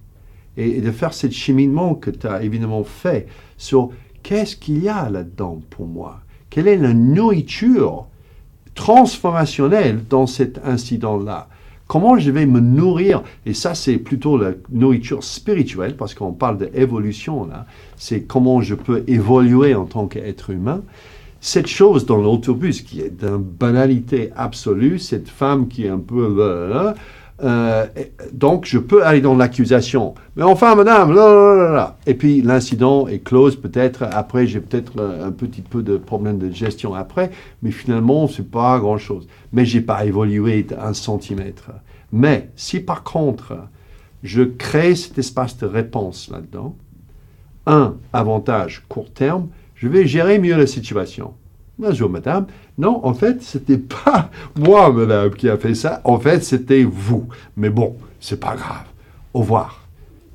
[0.58, 3.92] Et, de faire ce cheminement que tu as évidemment fait sur
[4.24, 6.20] qu'est-ce qu'il y a là-dedans pour moi?
[6.50, 8.08] Quelle est la nourriture
[8.74, 11.48] transformationnelle dans cet incident-là?
[11.88, 13.24] Comment je vais me nourrir?
[13.46, 17.66] Et ça, c'est plutôt la nourriture spirituelle, parce qu'on parle d'évolution là.
[17.96, 20.82] C'est comment je peux évoluer en tant qu'être humain.
[21.40, 26.26] Cette chose dans l'autobus qui est d'une banalité absolue, cette femme qui est un peu
[27.44, 27.86] euh,
[28.34, 30.16] donc, je peux aller dans l'accusation.
[30.36, 31.16] Mais enfin, madame,
[32.06, 34.04] et puis l'incident est close peut-être.
[34.12, 38.80] Après, j'ai peut-être un petit peu de problème de gestion après, mais finalement, c'est pas
[38.80, 39.28] grand-chose.
[39.54, 41.72] Mais j'ai pas évolué un centimètre.
[42.12, 43.56] Mais si par contre,
[44.24, 46.76] je crée cet espace de réponse là-dedans,
[47.66, 51.34] un avantage court terme, je vais gérer mieux la situation.
[51.80, 52.48] Bonjour, madame.
[52.80, 56.02] Non, en fait, c'était pas moi, madame, qui a fait ça.
[56.06, 57.28] En fait, c'était vous.
[57.56, 58.86] Mais bon, c'est pas grave.
[59.36, 59.88] Au revoir.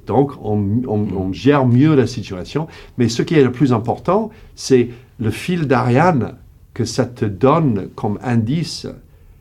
[0.07, 2.69] Donc, on, gère mieux la situation.
[2.97, 6.37] Mais ce qui est le plus important, c'est le fil d'Ariane
[6.75, 8.87] que ça te donne comme indice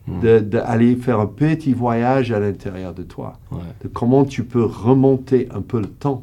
[0.08, 0.40] hmm.
[0.40, 3.34] d'aller faire un petit voyage à l'intérieur de toi.
[3.84, 6.22] De comment tu peux remonter un peu le temps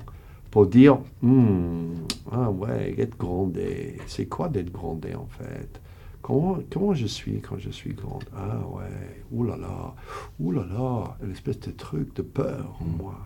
[0.51, 1.95] pour dire hmm,
[2.33, 3.99] Ah ouais, être grondé.
[4.07, 5.81] C'est quoi d'être grondé en fait?
[6.23, 8.25] Comment, comment je suis quand je suis grande?
[8.37, 9.95] Ah ouais, oulala,
[10.41, 13.19] oulala, une espèce de truc de peur en moi.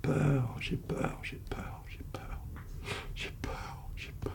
[0.00, 2.38] peur, j'ai peur, j'ai peur, j'ai peur,
[3.14, 4.32] j'ai peur, j'ai peur,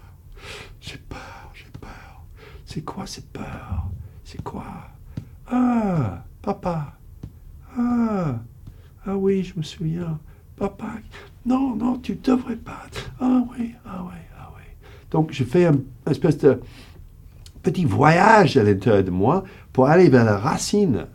[0.82, 2.26] j'ai peur, j'ai peur.
[2.66, 3.90] C'est quoi cette peur?
[4.24, 4.66] C'est quoi?
[5.48, 6.98] Ah, papa.
[7.78, 8.40] Ah,
[9.06, 10.20] ah oui, je me souviens.
[10.58, 10.94] Papa,
[11.46, 12.84] non, non, tu devrais pas.
[13.20, 14.64] Ah oui, ah oui, ah oui.
[15.10, 15.76] Donc, je fais un
[16.10, 16.60] espèce de
[17.64, 21.08] petit voyage à l'intérieur de moi pour aller vers la racine.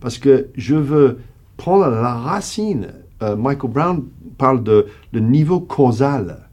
[0.00, 1.20] Parce que je veux
[1.56, 2.88] prendre la racine.
[3.22, 4.04] Euh, Michael Brown
[4.36, 6.48] parle de le niveau causal,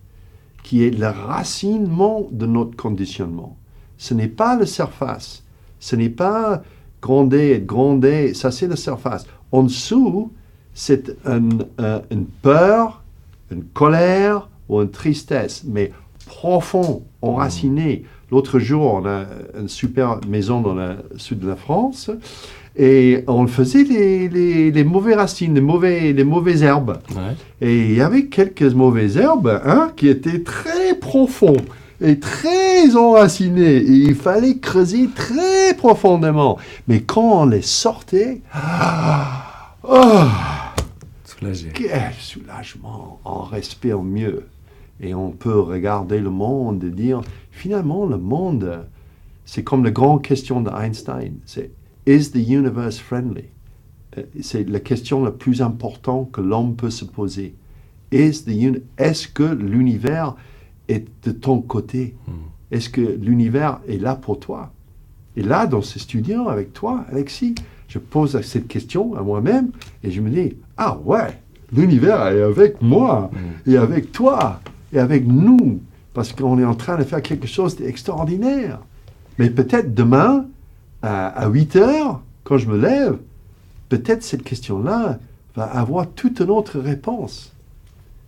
[0.64, 3.58] qui est le racinement de notre conditionnement.
[3.98, 5.44] Ce n'est pas la surface.
[5.80, 6.62] Ce n'est pas
[7.02, 8.34] gronder, gronder.
[8.34, 9.26] Ça, c'est la surface.
[9.52, 10.32] En dessous,
[10.74, 12.99] c'est une peur,
[13.52, 15.92] une colère ou une tristesse, mais
[16.26, 18.04] profond, enraciné.
[18.32, 19.26] L'autre jour, on a
[19.60, 22.12] une super maison dans le sud de la France
[22.76, 27.00] et on faisait les, les, les mauvais racines, les, mauvais, les mauvaises herbes.
[27.12, 27.36] Ouais.
[27.68, 31.58] Et il y avait quelques mauvaises herbes hein, qui étaient très profonds
[32.00, 33.78] et très enracinés.
[33.78, 36.58] Et il fallait creuser très profondément.
[36.88, 40.28] Mais quand on les sortait, ah, ah,
[41.40, 41.70] Soulagé.
[41.74, 44.48] quel soulagement, on respire mieux.
[45.02, 47.22] Et on peut regarder le monde et dire,
[47.52, 48.86] finalement, le monde,
[49.46, 51.36] c'est comme la grande question d'Einstein.
[51.46, 51.72] C'est,
[52.06, 53.46] is the universe friendly?
[54.18, 57.56] Euh, C'est la question la plus importante que l'homme peut se poser.
[58.12, 60.36] Is the Est-ce que l'univers
[60.88, 62.16] est de ton côté?
[62.72, 64.74] Est-ce que l'univers est là pour toi?
[65.36, 67.56] Et là, dans ce studio, avec toi, Alexis,
[67.90, 69.72] je pose cette question à moi-même
[70.04, 71.38] et je me dis, ah ouais,
[71.74, 73.30] l'univers est avec moi
[73.68, 74.62] et avec toi
[74.94, 75.82] et avec nous,
[76.14, 78.80] parce qu'on est en train de faire quelque chose d'extraordinaire.
[79.38, 80.46] Mais peut-être demain,
[81.02, 83.18] à, à 8 heures, quand je me lève,
[83.90, 85.20] peut-être cette question-là
[85.56, 87.54] va avoir toute une autre réponse.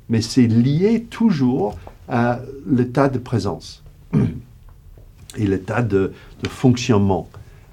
[0.09, 1.77] Mais c'est lié toujours
[2.09, 3.83] à l'état de présence
[5.37, 7.29] et l'état de, de fonctionnement,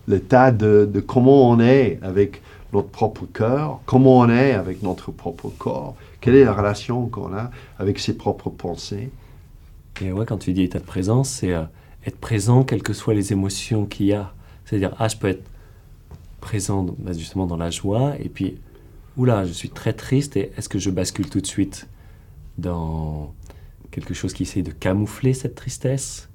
[0.08, 2.42] l'état de, de comment on est avec
[2.72, 7.32] notre propre cœur, comment on est avec notre propre corps, quelle est la relation qu'on
[7.32, 9.10] a avec ses propres pensées.
[10.00, 11.62] Et ouais, quand tu dis état de présence, c'est euh,
[12.06, 14.32] être présent quelles que soient les émotions qu'il y a.
[14.64, 15.44] C'est-à-dire, ah, je peux être
[16.40, 18.58] présent bah, justement dans la joie, et puis,
[19.16, 21.88] oula, je suis très triste, et est-ce que je bascule tout de suite
[22.58, 23.32] dans
[23.90, 26.27] quelque chose qui essaie de camoufler cette tristesse?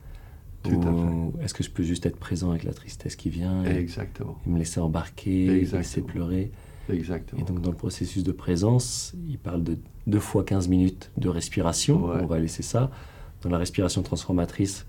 [0.71, 4.37] Ou est-ce que je peux juste être présent avec la tristesse qui vient et, Exactement,
[4.45, 6.07] et me laisser embarquer, me laisser Exactement.
[6.07, 6.51] pleurer?
[6.89, 7.41] Exactement.
[7.41, 11.29] Et donc, dans le processus de présence, il parle de deux fois 15 minutes de
[11.29, 12.05] respiration.
[12.05, 12.17] Ouais.
[12.21, 12.91] On va laisser ça.
[13.41, 14.85] Dans la respiration transformatrice,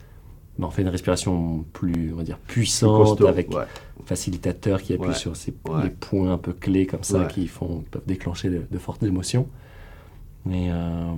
[0.58, 3.64] ben, on fait une respiration plus, on va dire, puissante, Costaud, avec ouais.
[4.06, 5.14] facilitateur qui appuie Ouais.
[5.14, 8.78] sur ces, les points un peu clés comme ça qui font, peuvent déclencher de, de
[8.78, 9.48] fortes émotions.
[10.46, 11.12] Mais euh,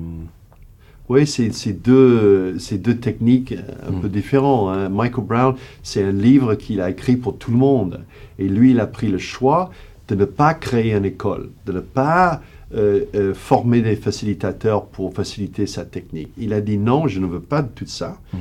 [1.09, 4.01] Oui, c'est deux, deux techniques euh, un Mm.
[4.01, 4.77] peu différentes.
[4.77, 4.88] hein.
[4.88, 8.01] Michael Brown, c'est un livre qu'il a écrit pour tout le monde.
[8.38, 9.71] Et lui, il a pris le choix
[10.09, 12.40] de ne pas créer une école, de ne pas
[12.75, 16.31] euh, euh, former des facilitateurs pour faciliter sa technique.
[16.37, 18.19] Il a dit non, je ne veux pas de tout ça.
[18.33, 18.37] Mm.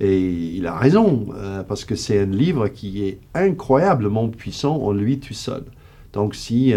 [0.00, 0.20] Et
[0.56, 5.18] il a raison, euh, parce que c'est un livre qui est incroyablement puissant en lui
[5.20, 5.62] tout seul.
[6.12, 6.72] Donc si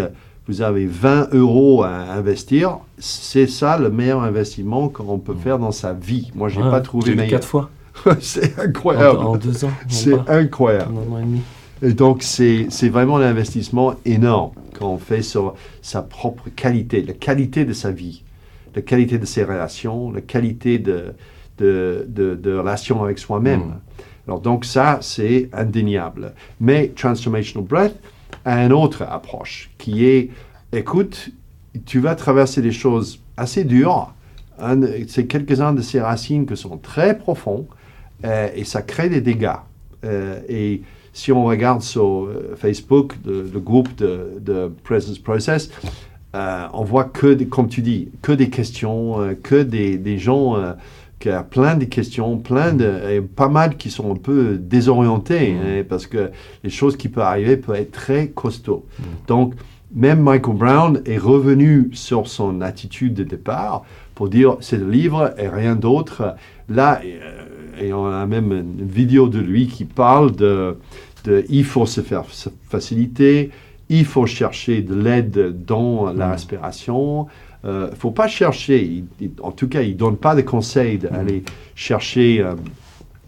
[0.51, 5.71] vous avez 20 euros à investir, c'est ça le meilleur investissement qu'on peut faire dans
[5.71, 6.29] sa vie.
[6.35, 7.29] Moi, j'ai ouais, pas trouvé meilleur.
[7.29, 7.69] quatre fois
[8.19, 9.19] c'est incroyable.
[9.19, 9.71] en deux ans.
[9.87, 10.91] C'est incroyable.
[10.93, 11.41] En un an et demi.
[11.81, 17.13] Et donc, c'est vraiment un investissement énorme quand on fait sur sa propre qualité, la
[17.13, 18.23] qualité de sa vie,
[18.75, 21.13] la qualité de ses relations, la qualité de,
[21.59, 23.61] de, de, de relation avec soi-même.
[23.61, 23.79] Mm.
[24.27, 26.33] Alors, donc, ça, c'est indéniable.
[26.59, 27.95] Mais Transformational Breath
[28.45, 30.29] a une autre approche qui est,
[30.73, 31.29] écoute,
[31.85, 34.13] tu vas traverser des choses assez dures.
[35.07, 37.67] C'est quelques-uns de ces racines qui sont très profonds
[38.25, 39.49] euh, et ça crée des dégâts.
[40.03, 40.81] Euh, et
[41.13, 45.71] si on regarde sur euh, Facebook le, groupe de, Presence Process,
[46.33, 50.55] on voit que, comme tu dis, que des questions, que des, gens
[51.21, 55.53] qui ont plein de questions, plein de, et pas mal qui sont un peu désorientés,
[55.53, 55.57] Mm.
[55.65, 56.31] hein, parce que
[56.63, 58.85] les choses qui peuvent arriver peuvent être très costauds.
[59.27, 59.53] Donc,
[59.93, 63.83] même Michael Brown est revenu sur son attitude de départ
[64.15, 66.35] pour dire c'est le livre et rien d'autre.
[66.69, 70.77] Là, euh, et on a même une vidéo de lui qui parle de,
[71.25, 72.23] de il faut se faire
[72.69, 73.51] faciliter,
[73.91, 77.27] il faut chercher de l'aide dans la respiration.
[77.63, 80.41] Il ne faut pas chercher, il- il- en tout cas, il ne donne pas de
[80.41, 81.43] conseils d'aller
[81.75, 82.55] chercher euh,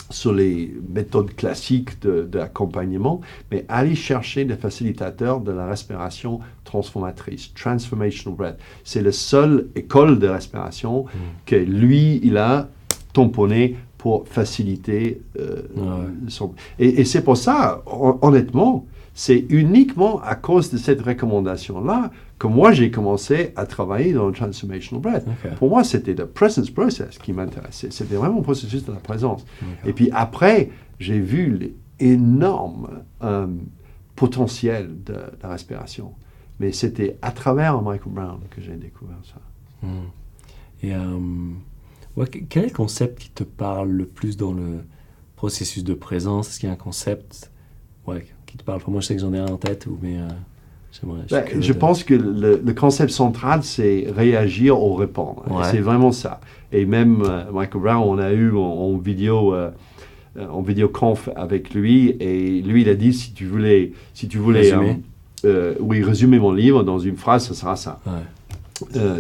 [0.10, 3.22] sur les méthodes classiques d'accompagnement,
[3.52, 8.60] mais aller chercher des facilitateurs de la respiration transformatrice, transformational breath.
[8.84, 11.08] C'est la seule école de respiration mm.
[11.46, 12.70] que lui, il a
[13.12, 15.62] tamponné pour faciliter euh,
[16.28, 16.54] son...
[16.80, 17.84] Et, et c'est pour ça,
[18.22, 24.26] honnêtement, c'est uniquement à cause de cette recommandation-là que moi j'ai commencé à travailler dans
[24.28, 25.26] le Transformational Breath.
[25.58, 27.92] Pour moi, c'était le presence process qui m'intéressait.
[27.92, 29.46] C'était vraiment le processus de la présence.
[29.86, 33.48] Et puis après, j'ai vu l'énorme euh,
[34.16, 36.14] potentiel de la respiration.
[36.60, 39.42] Mais c'était à travers Michael Brown que j'ai découvert ça.
[39.88, 40.08] Hmm.
[40.82, 44.84] Et euh, quel est le concept qui te parle le plus dans le
[45.36, 46.50] processus de présence?
[46.50, 47.52] Est-ce qu'il y a un concept?
[48.06, 50.18] Ouais, qui te parle Pour moi, je sais que j'en ai un en tête, mais
[50.18, 50.28] euh,
[51.32, 55.44] ben, je pense que le, concept central, c'est réagir ou répondre.
[55.72, 56.40] C'est vraiment ça.
[56.72, 59.72] Et même euh, Michael Brown, on a eu en, vidéo, euh,
[60.38, 64.72] en vidéoconf avec lui, et lui, il a dit si tu voulais, si tu voulais,
[64.72, 65.02] résumer.
[65.80, 68.02] oui, résumer mon livre dans une phrase, ce sera ça.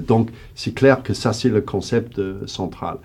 [0.08, 2.98] donc, c'est clair que ça, c'est le concept central.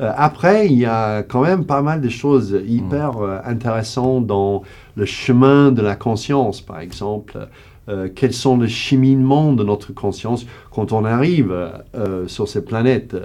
[0.00, 4.62] Euh, après, il y a quand même pas mal de choses hyper euh, intéressantes dans
[4.94, 7.48] le chemin de la conscience, par exemple.
[7.88, 11.54] Euh, quels sont les cheminements de notre conscience quand on arrive
[12.26, 13.16] sur cette planète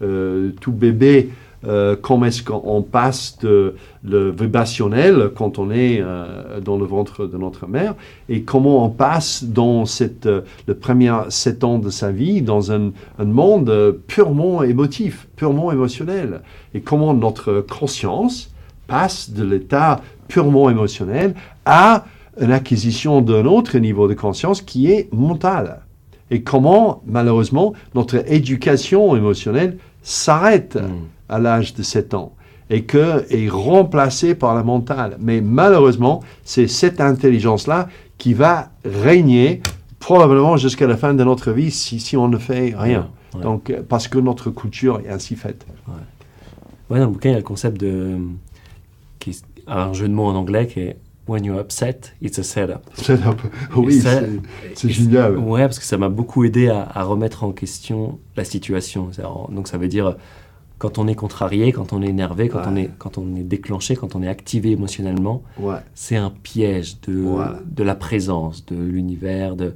[0.00, 1.30] Tout bébé
[1.66, 7.26] euh, comment est-ce qu'on passe de le vibrationnel quand on est euh, dans le ventre
[7.26, 7.94] de notre mère
[8.30, 12.72] et comment on passe dans cette, euh, le premier sept ans de sa vie dans
[12.72, 16.40] un, un monde purement émotif, purement émotionnel
[16.72, 18.54] et comment notre conscience
[18.86, 21.34] passe de l'état purement émotionnel
[21.66, 22.06] à
[22.40, 25.80] une acquisition d'un autre niveau de conscience qui est mental.
[26.30, 30.76] Et comment, malheureusement, notre éducation émotionnelle s'arrête.
[30.76, 32.32] Hmm à l'âge de 7 ans
[32.68, 35.16] et que est remplacé par la mentale.
[35.18, 39.62] Mais malheureusement, c'est cette intelligence-là qui va régner
[39.98, 43.08] probablement jusqu'à la fin de notre vie si, si on ne fait rien.
[43.42, 45.66] Donc, parce que notre culture est ainsi faite.
[45.88, 46.98] Ouais.
[46.98, 48.18] dans le bouquin, il y a le concept de.
[49.18, 50.96] Qui, un jeu de mots en anglais qui est
[51.30, 52.90] When you're upset, it's a setup.
[52.94, 53.40] Setup,
[53.76, 54.02] oui,
[54.74, 55.38] c'est génial.
[55.38, 59.10] Ouais, parce que ça m'a beaucoup aidé à, à, remettre en question la situation.
[59.50, 60.16] Donc, ça veut dire
[60.78, 63.94] quand on est contrarié, quand on est énervé, quand, on, est, quand on est déclenché,
[63.94, 65.44] quand on est activé émotionnellement,
[65.94, 67.24] c'est un piège de,
[67.64, 69.74] de la présence, de l'univers, de,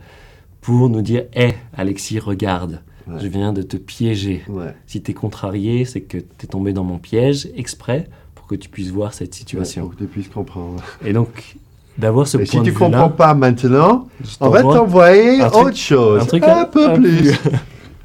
[0.61, 4.43] pour nous dire Hé, Alexis, regarde, je viens de te piéger.
[4.87, 8.09] Si tu es contrarié, c'est que tu es tombé dans mon piège exprès
[8.45, 9.87] pour que tu puisses voir cette situation.
[9.87, 10.83] pour que tu puisses comprendre.
[11.03, 11.57] Et donc,
[11.97, 12.69] d'avoir ce point si de vue.
[12.69, 14.07] Si tu comprends pas maintenant,
[14.39, 17.33] on va t'envoyer autre chose, un, truc un, peu plus.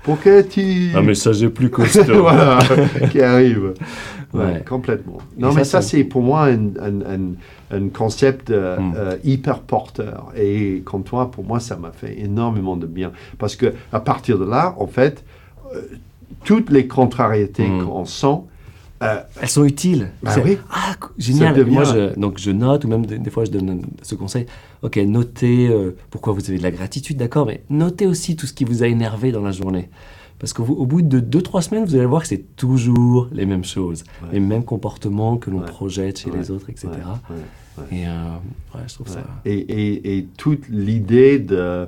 [0.01, 0.95] pour que tu...
[0.95, 2.21] Un messager plus costaud.
[2.21, 2.59] voilà,
[3.11, 3.73] qui arrive.
[4.33, 5.17] Ouais, Complètement.
[5.37, 7.33] Non, mais ça, c'est pour moi un, un,
[7.71, 8.93] un, concept euh, hmm.
[8.95, 10.31] euh, hyper porteur.
[10.37, 13.11] Et comme toi, pour moi, ça m'a fait énormément de bien.
[13.39, 15.25] Parce que à partir de là, en fait,
[15.75, 15.81] euh,
[16.45, 17.83] toutes les contrariétés hmm.
[17.83, 18.39] qu'on sent,
[19.01, 20.11] elles sont utiles.
[20.21, 20.57] Bah oui.
[20.71, 21.65] Ah, génial.
[21.65, 24.45] Moi, je, donc, je note, ou même des, fois, je donne ce conseil.
[24.81, 25.69] Ok, notez
[26.09, 28.87] pourquoi vous avez de la gratitude, d'accord, mais notez aussi tout ce qui vous a
[28.87, 29.89] énervé dans la journée.
[30.39, 34.05] Parce qu'au bout de 2-3 semaines, vous allez voir que c'est toujours les mêmes choses,
[34.31, 36.87] les mêmes comportements que l'on projette chez les autres, etc.
[37.91, 38.11] Et euh,
[38.87, 39.23] je trouve ça.
[39.45, 41.87] Et, et, et toute l'idée de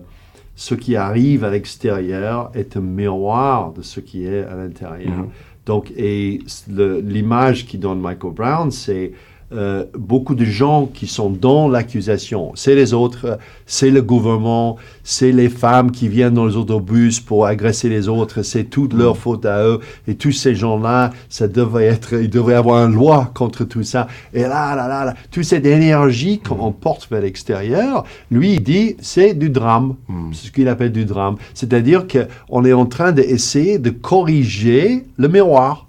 [0.56, 5.24] ce qui arrive à l'extérieur est un miroir de ce qui est à l'intérieur.
[5.24, 5.51] Mm-hmm.
[5.66, 9.12] Donc, et l'image qui donne Michael Brown, c'est
[9.54, 12.52] euh, beaucoup de gens qui sont dans l'accusation.
[12.56, 17.46] C'est les autres, c'est le gouvernement, c'est les femmes qui viennent dans les autobus pour
[17.46, 19.80] agresser les autres, c'est toute leur faute à eux.
[20.08, 23.84] Et tous ces gens-là, ça devrait être, il devrait y avoir une loi contre tout
[23.84, 24.08] ça.
[24.34, 28.96] Et là, là, là, là toute cette énergie qu'on porte vers l'extérieur, lui, il dit,
[29.02, 29.96] c'est du drame.
[30.08, 30.32] Hmm.
[30.34, 31.36] C'est ce qu'il appelle du drame.
[31.54, 35.88] C'est-à-dire qu'on est en train d'essayer de corriger le miroir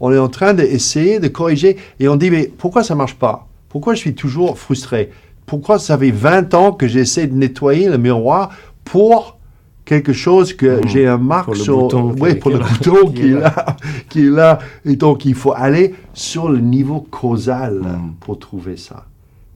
[0.00, 3.46] on est en train d'essayer de corriger et on dit mais pourquoi ça marche pas?
[3.68, 5.10] Pourquoi je suis toujours frustré?
[5.46, 8.50] Pourquoi ça fait 20 ans que j'essaie de nettoyer le miroir
[8.84, 9.38] pour
[9.84, 10.88] quelque chose que mmh.
[10.88, 13.76] j'ai un marque sur bouton oui, pour le bouton qui, est là,
[14.10, 18.14] qui est là et donc il faut aller sur le niveau causal mmh.
[18.20, 19.06] pour trouver ça.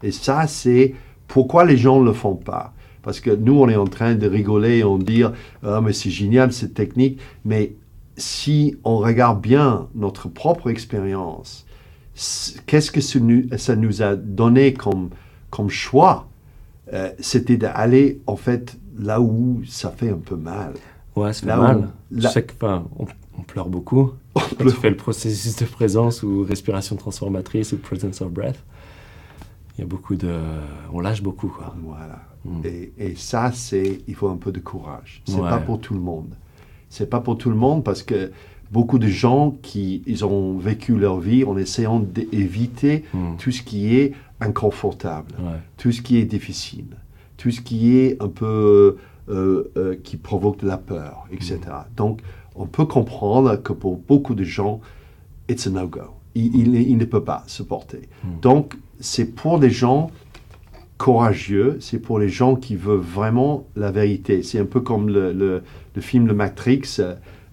[0.02, 0.94] Et ça c'est
[1.28, 2.72] pourquoi les gens ne le font pas.
[3.02, 5.24] Parce que nous, on est en train de rigoler et on dit
[5.64, 7.72] ah, mais c'est génial cette technique, mais
[8.16, 11.66] si on regarde bien notre propre expérience,
[12.66, 15.11] qu'est-ce que ça nous a donné comme,
[15.51, 16.29] comme choix
[16.92, 20.75] euh, C'était d'aller en fait là où ça fait un peu mal.
[21.16, 21.77] Ouais, c'est Là, mal.
[21.77, 23.07] on- Je là- sais que, enfin, on,
[23.38, 24.12] on pleure beaucoup.
[24.35, 28.62] Quand tu fais le processus de présence ou respiration transformatrice ou presence of breath,
[29.77, 30.31] il y a beaucoup de...
[30.92, 31.75] On lâche beaucoup, quoi.
[31.85, 32.20] Voilà.
[32.44, 32.61] Mm.
[32.64, 35.22] Et, et ça, c'est, il faut un peu de courage.
[35.27, 35.48] C'est Ouais.
[35.48, 36.35] pas pour tout le monde.
[36.94, 38.33] C'est pas pour tout le monde parce que
[38.70, 43.37] beaucoup de gens qui, ils ont vécu leur vie en essayant d'éviter Mm.
[43.38, 45.59] tout ce qui est inconfortable, Ouais.
[45.78, 46.85] tout ce qui est difficile,
[47.38, 48.98] tout ce qui est un peu,
[49.31, 51.59] euh, euh, qui provoque de la peur, etc.
[51.96, 52.20] Donc,
[52.57, 54.81] on peut comprendre que pour beaucoup de gens,
[55.48, 56.00] it's a no-go.
[56.35, 58.02] Il, il- il ne peut pas se porter.
[58.42, 60.11] Donc, c'est pour des gens
[61.07, 64.43] courageux, c'est pour les gens qui veulent vraiment la vérité.
[64.43, 65.62] C'est un peu comme le, le-
[65.97, 67.01] le film de Matrix,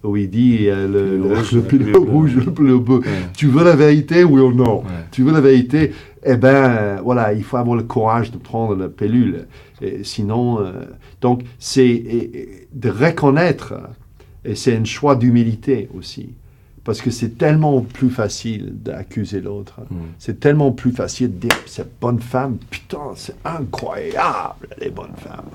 [0.03, 1.99] où il dit euh, le, rouge, le bleu, bleu.
[1.99, 2.99] rouge, le bleu bleu.
[2.99, 3.05] Ouais.
[3.35, 4.77] Tu veux la vérité, oui ou non?
[4.79, 5.05] Ouais.
[5.11, 5.91] Tu veux la vérité?
[6.25, 9.47] Eh euh, voilà, il faut avoir le courage de prendre la pilule.
[9.81, 10.71] Et sinon, euh,
[11.21, 12.03] donc, c'est
[12.73, 13.73] de reconnaître,
[14.45, 16.29] et c'est un choix d'humilité aussi.
[16.83, 19.81] Parce que c'est tellement plus facile d'accuser l'autre.
[19.89, 19.95] Mm.
[20.17, 25.49] C'est tellement plus facile de dire cette bonne femme, putain, c'est incroyable, les bonnes femmes.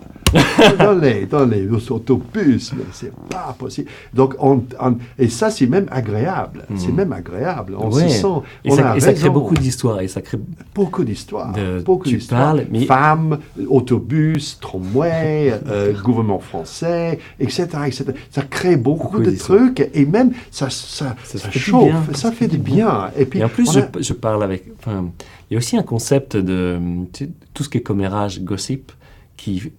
[0.78, 3.88] Donnez, donnez aux autobus, mais c'est pas possible.
[4.12, 6.64] Donc, on, on- et ça, c'est même agréable.
[6.76, 7.76] C'est même agréable.
[7.78, 8.08] On Ouais.
[8.08, 8.26] se sent.
[8.64, 10.00] Et, on ça, a et ça crée beaucoup d'histoires.
[10.00, 10.38] Et ça crée...
[10.74, 11.52] Beaucoup d'histoires.
[11.84, 12.40] Beaucoup tu d'histoires.
[12.54, 18.04] parles, mais- Femmes, autobus, tramway, euh, gouvernement français, etc., etc.
[18.30, 21.14] Ça crée beaucoup, Beaucoup de trucs et même ça, ça,
[21.50, 22.02] chauffe, bien.
[22.14, 23.10] ça fait du bien.
[23.16, 24.64] Et puis, Et en plus, je, a- je parle avec.
[24.78, 25.06] Enfin,
[25.50, 26.78] il y a aussi un concept de
[27.12, 28.92] tu sais, tout ce qui est commérage, gossip,
[29.36, 29.70] qui,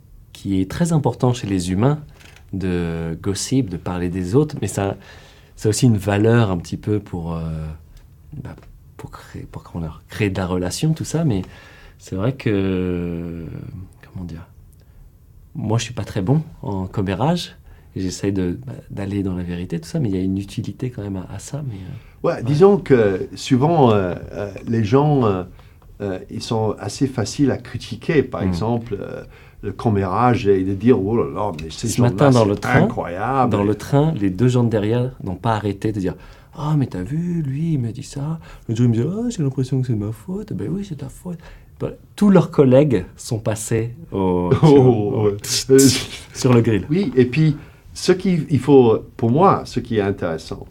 [0.45, 2.01] qui est très important chez les humains,
[2.53, 4.95] de gossip, de parler des autres, mais ça,
[5.55, 7.41] ça a aussi une valeur un petit peu pour, euh,
[8.43, 8.55] bah,
[8.95, 9.63] pour, créer, pour
[10.08, 11.41] créer de la relation, tout ça, mais
[11.97, 13.45] c'est vrai que.
[14.13, 14.45] Comment dire
[15.55, 17.55] Moi, je suis pas très bon en commérage.
[17.95, 20.91] J'essaie de- bah, d'aller dans la vérité, tout ça, mais il y a une utilité
[20.91, 21.63] quand même à, à ça.
[21.67, 24.13] Mais, euh, Ouais, disons que souvent, euh,
[24.67, 25.23] les gens,
[26.01, 28.23] euh, ils sont assez faciles à critiquer.
[28.23, 28.47] Par Mm.
[28.47, 29.23] exemple, euh,
[29.62, 32.55] le commérage et de dire, oh là là, mais ces Ce matin, dans c'est le
[32.55, 33.51] train, incroyable.
[33.51, 36.15] Dans le train, les deux gens de derrière n'ont pas arrêté de dire
[36.58, 38.39] Ah, mais t'as vu, lui, il m'a dit ça.
[38.67, 40.53] L'autre jour, il me dit Ah, j'ai l'impression que c'est ma faute.
[40.53, 41.39] Ben oui, c'est ta faute.
[41.79, 45.29] Ben, Tous leurs collègues sont passés au, sur, Oh.
[45.71, 45.79] Euh,
[46.34, 46.86] sur le grill.
[46.89, 47.58] Oui, et puis,
[47.93, 50.65] ce qu'il il faut, pour moi, ce qui est intéressant,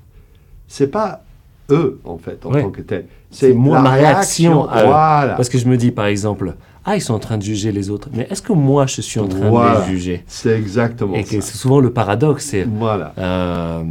[0.68, 1.23] c'est pas
[1.70, 2.62] eux, en fait, en Ouais.
[2.62, 3.06] tant que tel.
[3.30, 5.34] C'est moi, ma réaction à eux.
[5.36, 6.54] Parce que je me dis, par exemple,
[6.86, 8.10] Ah, ils sont en train de juger les autres.
[8.12, 9.80] Mais est-ce que moi, je suis en train Voilà.
[9.80, 10.22] de les juger?
[10.26, 11.40] C'est exactement Et ça.
[11.40, 12.44] c'est souvent le paradoxe.
[12.50, 12.64] C'est.
[12.64, 13.14] Voilà.
[13.16, 13.82] euh,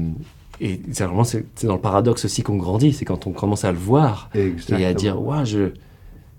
[0.62, 3.72] et c'est vraiment c'est dans le paradoxe aussi qu'on grandit, c'est quand on commence à
[3.72, 4.78] le voir Exactement.
[4.80, 5.72] et à dire ouais je,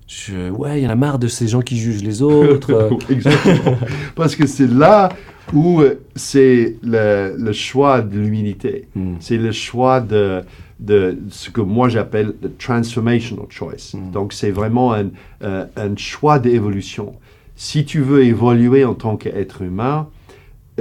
[0.06, 2.90] je ouais il y en a marre de ces gens qui jugent les autres.
[3.10, 3.76] Exactement.
[4.14, 5.08] Parce que c'est là
[5.52, 8.86] où euh, c'est le, le choix de l'humilité.
[8.94, 9.14] Hmm.
[9.18, 10.42] C'est le choix de,
[10.80, 13.94] de ce que moi j'appelle le transformational choice.
[13.94, 14.10] Mm.
[14.10, 15.10] Donc c'est vraiment un,
[15.42, 17.14] euh, un choix d'évolution.
[17.56, 20.08] Si tu veux évoluer en tant qu'être humain,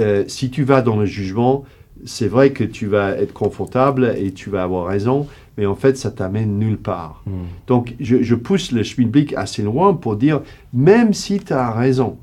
[0.00, 1.64] euh, si tu vas dans le jugement,
[2.04, 5.96] c'est vrai que tu vas être confortable et tu vas avoir raison, mais en fait
[5.96, 7.22] ça t'amène nulle part.
[7.26, 7.44] Hmm.
[7.68, 12.18] Donc, je, je pousse le Schmidblick assez loin pour dire, même si tu as raison,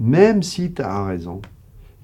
[0.00, 1.40] même si tu as raison,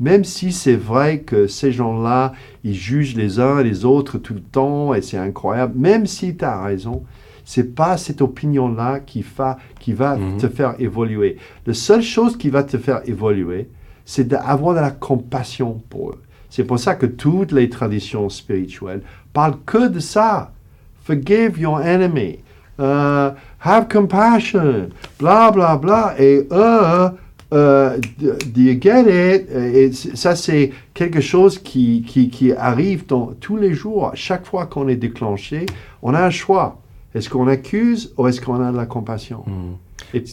[0.01, 2.33] même si c'est vrai que ces gens-là,
[2.65, 6.35] ils jugent les uns et les autres tout le temps et c'est incroyable, même si
[6.37, 7.03] tu as raison,
[7.45, 10.37] c'est pas cette opinion-là qui, fa- qui va Mhm.
[10.39, 11.37] te faire évoluer.
[11.67, 13.69] La seule chose qui va te faire évoluer,
[14.05, 16.23] c'est d'avoir de la compassion pour eux.
[16.49, 20.51] C'est pour ça que toutes les traditions spirituelles parlent que de ça.
[21.05, 22.39] Forgive your enemy.
[22.81, 24.89] Euh, have compassion.
[25.19, 26.15] Bla, bla, bla.
[26.19, 27.11] Et eux,
[27.53, 27.99] euh,
[28.57, 29.03] you get
[29.37, 29.51] it?
[29.51, 34.13] Et c- ça, c'est quelque chose qui, qui, qui arrive dans, tous les jours.
[34.15, 35.67] Chaque fois qu'on est déclenché,
[36.03, 36.81] on a un choix.
[37.15, 39.43] Est-ce qu'on accuse ou est-ce qu'on a de la compassion?
[39.47, 40.17] Hmm.
[40.17, 40.25] Et-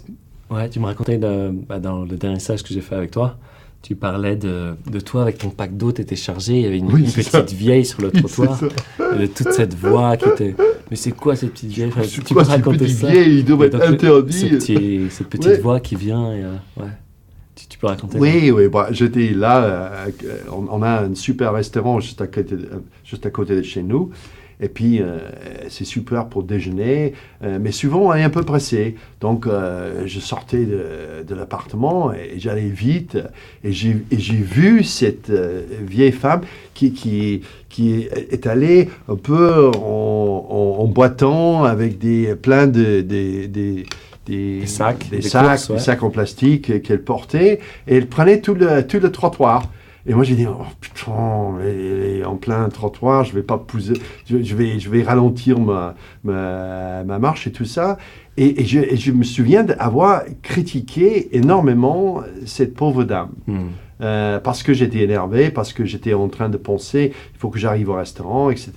[0.50, 3.36] Ouais, tu me racontais de- bah, dans le dernier stage que j'ai fait avec toi,
[3.82, 6.90] tu parlais de, de toi avec ton pack d'eau, t'étais chargé, il y avait une,
[6.92, 7.42] Oui, petite ça.
[7.42, 8.60] vieille sur le Oui, trottoir,
[9.16, 10.56] et de toute cette voix qui était.
[10.90, 13.08] Mais c'est quoi cette petite vieille Enfin, Tu quoi peux raconter ça?
[13.08, 13.40] vieilles?
[13.40, 13.86] Ils doivent Et être
[14.32, 15.60] ce petit- cette petite Ouais.
[15.60, 16.44] voix qui vient et.
[16.44, 16.88] euh, ouais.
[17.70, 20.10] Tu, peux raconter Oui, oui, bah, j'étais là, euh,
[20.52, 23.84] on, a un super restaurant juste à côté de, euh, juste à côté de chez
[23.84, 24.12] nous.
[24.60, 25.20] Et puis, euh,
[25.70, 28.96] c'est super pour déjeuner, mais souvent on est un peu pressé.
[29.22, 33.20] Donc, je sortais de, l'appartement et j'allais vite.
[33.64, 36.42] Et j'ai vu cette vieille femme
[36.74, 43.06] qui, qui, qui est allée un peu en, boitant avec des, plein de,
[44.28, 45.76] des, Des sacs, des des sacs, courses, ouais.
[45.76, 47.60] des sacs en plastique qu'elle portait.
[47.88, 49.70] Et elle prenait tout le, tout le trottoir.
[50.10, 53.92] Et moi, j'ai dit, oh putain, elle est en plein trottoir, je vais pas pousser,
[54.26, 57.98] je, je vais, je vais ralentir ma, ma, ma marche et tout ça.
[58.38, 63.32] Et, et je, et je me souviens d'avoir critiqué énormément cette pauvre dame.
[63.48, 63.68] Hmm.
[64.00, 67.58] Euh, parce que j'étais énervé, parce que j'étais en train de penser, il faut que
[67.60, 68.72] j'arrive au restaurant, etc.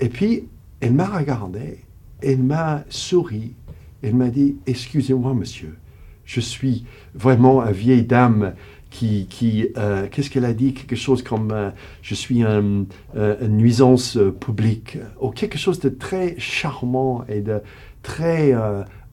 [0.00, 0.44] Et puis,
[0.80, 1.78] elle m'a regardé,
[2.22, 3.54] elle m'a souri,
[4.02, 5.76] elle m'a dit, excusez-moi, monsieur,
[6.24, 6.84] je suis
[7.14, 8.54] vraiment une vieille dame
[8.90, 10.72] qui, qui euh, qu'est-ce qu'elle a dit?
[10.74, 11.70] Quelque chose comme euh,
[12.02, 12.84] je suis un,
[13.16, 17.60] euh, une nuisance publique, ou quelque chose de très charmant et de
[18.02, 18.54] très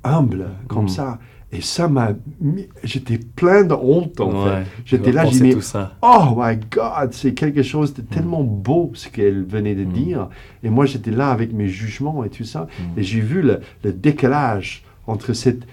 [0.04, 0.90] humble, comme Mm.
[0.90, 1.20] ça.
[1.56, 2.10] Et ça m'a
[2.41, 4.66] mis, j'étais plein de honte en Ouais, fait.
[4.86, 5.56] J'étais là, j'ai dit.
[6.01, 9.91] Oh my God, c'est quelque chose de tellement beau ce qu'elle venait de Mm.
[9.93, 10.30] dire.
[10.64, 12.68] Et moi, j'étais là avec mes jugements et tout ça.
[12.95, 12.99] Mm.
[12.99, 15.64] Et j'ai vu le, le décalage entre cette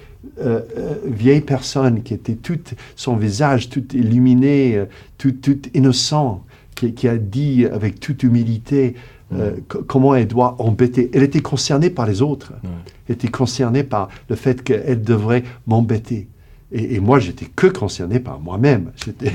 [0.40, 4.84] euh, euh, vieille personne qui était toute, son visage tout illuminé, euh,
[5.18, 6.44] tout, tout innocent,
[6.76, 8.94] qui, qui a dit avec toute humilité
[9.34, 11.10] euh, co- comment elle doit embêter.
[11.14, 12.52] Elle était concernée par les autres.
[12.62, 12.70] Ouais.
[13.08, 16.28] Elle était concernée par le fait qu'elle devrait m'embêter.
[16.70, 18.92] Et, et moi, j'étais que concerné par moi-même.
[18.96, 19.32] J'étais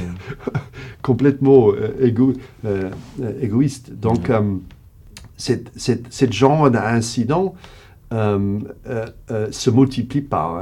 [1.02, 2.34] complètement euh, égo-
[2.66, 2.90] euh,
[3.42, 3.92] égoïste.
[3.94, 4.42] Donc, euh,
[5.38, 7.54] cette, cette, cette genre d'incident
[8.12, 10.62] se multiplie par,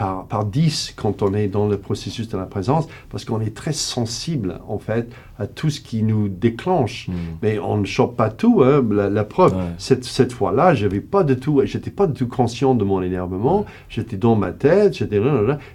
[0.00, 3.54] par, par 10 quand on est dans le processus de la présence, parce qu'on est
[3.54, 7.08] très sensible, en fait, à tout ce qui nous déclenche.
[7.08, 7.12] Hmm.
[7.42, 9.54] Mais on ne chope pas tout, hein, la, la preuve.
[9.54, 9.64] Ouais.
[9.76, 13.66] Cette, cette fois-là, j'avais pas de tout, j'étais pas du tout conscient de mon énervement.
[13.90, 15.20] J'étais dans ma tête, j'étais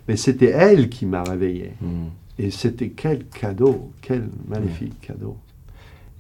[0.08, 1.74] mais c'était elle qui m'a réveillé.
[1.80, 2.08] Hmm.
[2.40, 5.38] Et c'était quel cadeau, quel magnifique cadeau.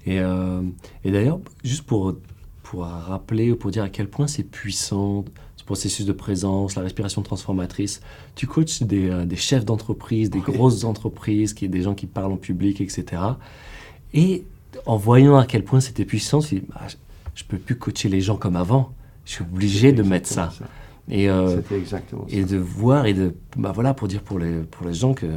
[0.05, 0.61] Et, euh,
[1.03, 2.13] et d'ailleurs, juste pour,
[2.61, 5.25] pour rappeler, ou pour dire à quel point c'est puissant,
[5.65, 8.01] processus de présence, la respiration transformatrice,
[8.35, 10.53] tu coaches des, euh, des chefs d'entreprise, des Oui.
[10.53, 13.21] grosses entreprises, qui, des gens qui parlent en public, etc.
[14.13, 14.43] Et
[14.85, 16.87] en voyant à quel point c'était puissant, tu te dis, Ah,
[17.33, 18.91] je ne peux plus coacher les gens comme avant.
[19.25, 20.53] Je suis obligé de mettre ça.
[21.09, 21.99] Et, euh, ça.
[22.29, 25.27] et de voir et de bah voilà pour dire pour les pour les gens que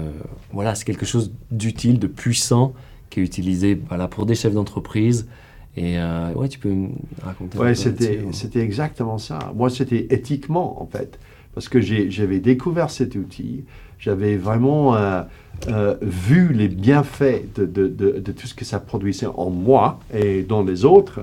[0.50, 2.72] voilà c'est quelque chose d'utile de puissant
[3.10, 5.26] qui est utilisé voilà pour des chefs d'entreprise
[5.76, 6.88] et euh, ouais tu peux me
[7.22, 9.38] raconter Ouais, c'était, c'était exactement ça.
[9.54, 11.18] Moi, c'était éthiquement, en fait.
[11.54, 13.64] Parce que j'avais découvert cet outil.
[13.98, 15.22] J'avais vraiment euh,
[15.68, 19.98] euh, vu les bienfaits de, de, de, de tout ce que ça produisait en moi
[20.14, 21.20] et dans les autres.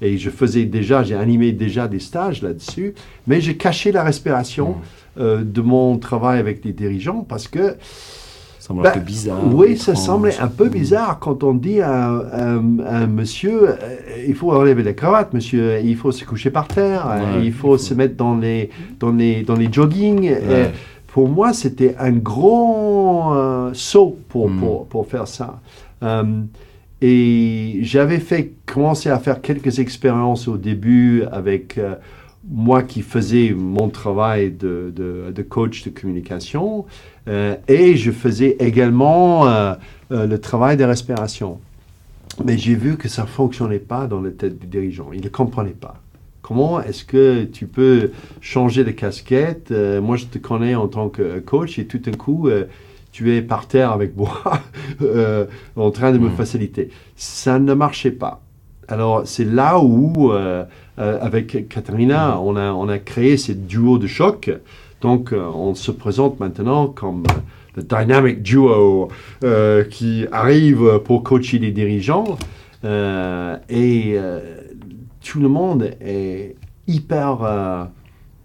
[0.00, 2.94] Et je faisais déjà, j'ai animé déjà des stages là-dessus.
[3.26, 5.20] Mais j'ai caché la respiration Mm.
[5.20, 7.76] euh, de mon travail avec les dirigeants parce que
[8.68, 12.08] semble bah, un peu bizarre Oui, ça semblait un peu bizarre quand on dit à,
[12.10, 13.76] un- à un monsieur, euh,
[14.26, 17.52] il faut enlever la cravate, monsieur, il faut se coucher par terre, euh, Ouais, il
[17.52, 20.20] faut il faut- se mettre dans les, dans les, dans les jogging.
[20.30, 20.62] Ouais.
[20.72, 24.58] Et pour moi, c'était un grand euh, saut pour, Mm.
[24.60, 25.60] pour, pour faire ça.
[26.02, 26.22] Euh,
[27.00, 31.94] et j'avais fait commencer à faire quelques expériences au début avec euh,
[32.50, 37.17] moi qui faisais mon travail de, de, de coach de communication euh,
[37.68, 39.74] et je faisais également euh,
[40.12, 41.58] euh, le travail de respiration.
[42.44, 45.10] Mais j'ai vu que ça ne fonctionnait pas dans la tête du dirigeant.
[45.12, 45.94] Il ne comprenait pas.
[46.42, 49.70] Comment est-ce que tu peux changer de casquette?
[49.70, 52.64] Euh, Moi, je te connais en tant que coach et tout d'un coup, euh,
[53.12, 54.42] tu es par terre avec moi
[55.02, 56.32] euh, en train de me Mm.
[56.36, 56.90] faciliter.
[57.16, 58.40] Ça ne marchait pas.
[58.86, 60.64] Alors, c'est là où, euh,
[60.98, 64.50] euh, avec Katarina, on a, on a créé ce duo de choc.
[65.00, 67.40] Donc, euh, on se présente maintenant comme euh,
[67.76, 69.08] le dynamic duo
[69.44, 72.36] euh, qui arrive pour coacher les dirigeants.
[72.84, 74.16] Et
[75.24, 76.54] tout le monde est
[76.86, 77.88] hyper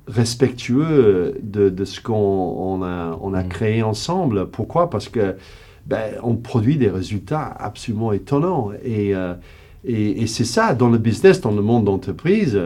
[0.07, 3.47] respectueux de, de ce qu'on on a, on a Mm.
[3.49, 4.47] créé ensemble.
[4.47, 4.89] Pourquoi?
[4.89, 5.35] Parce que
[5.85, 8.71] ben, on produit des résultats absolument étonnants.
[8.83, 9.33] Et, euh,
[9.85, 12.59] et, et c'est ça, dans le business, dans le monde d'entreprise,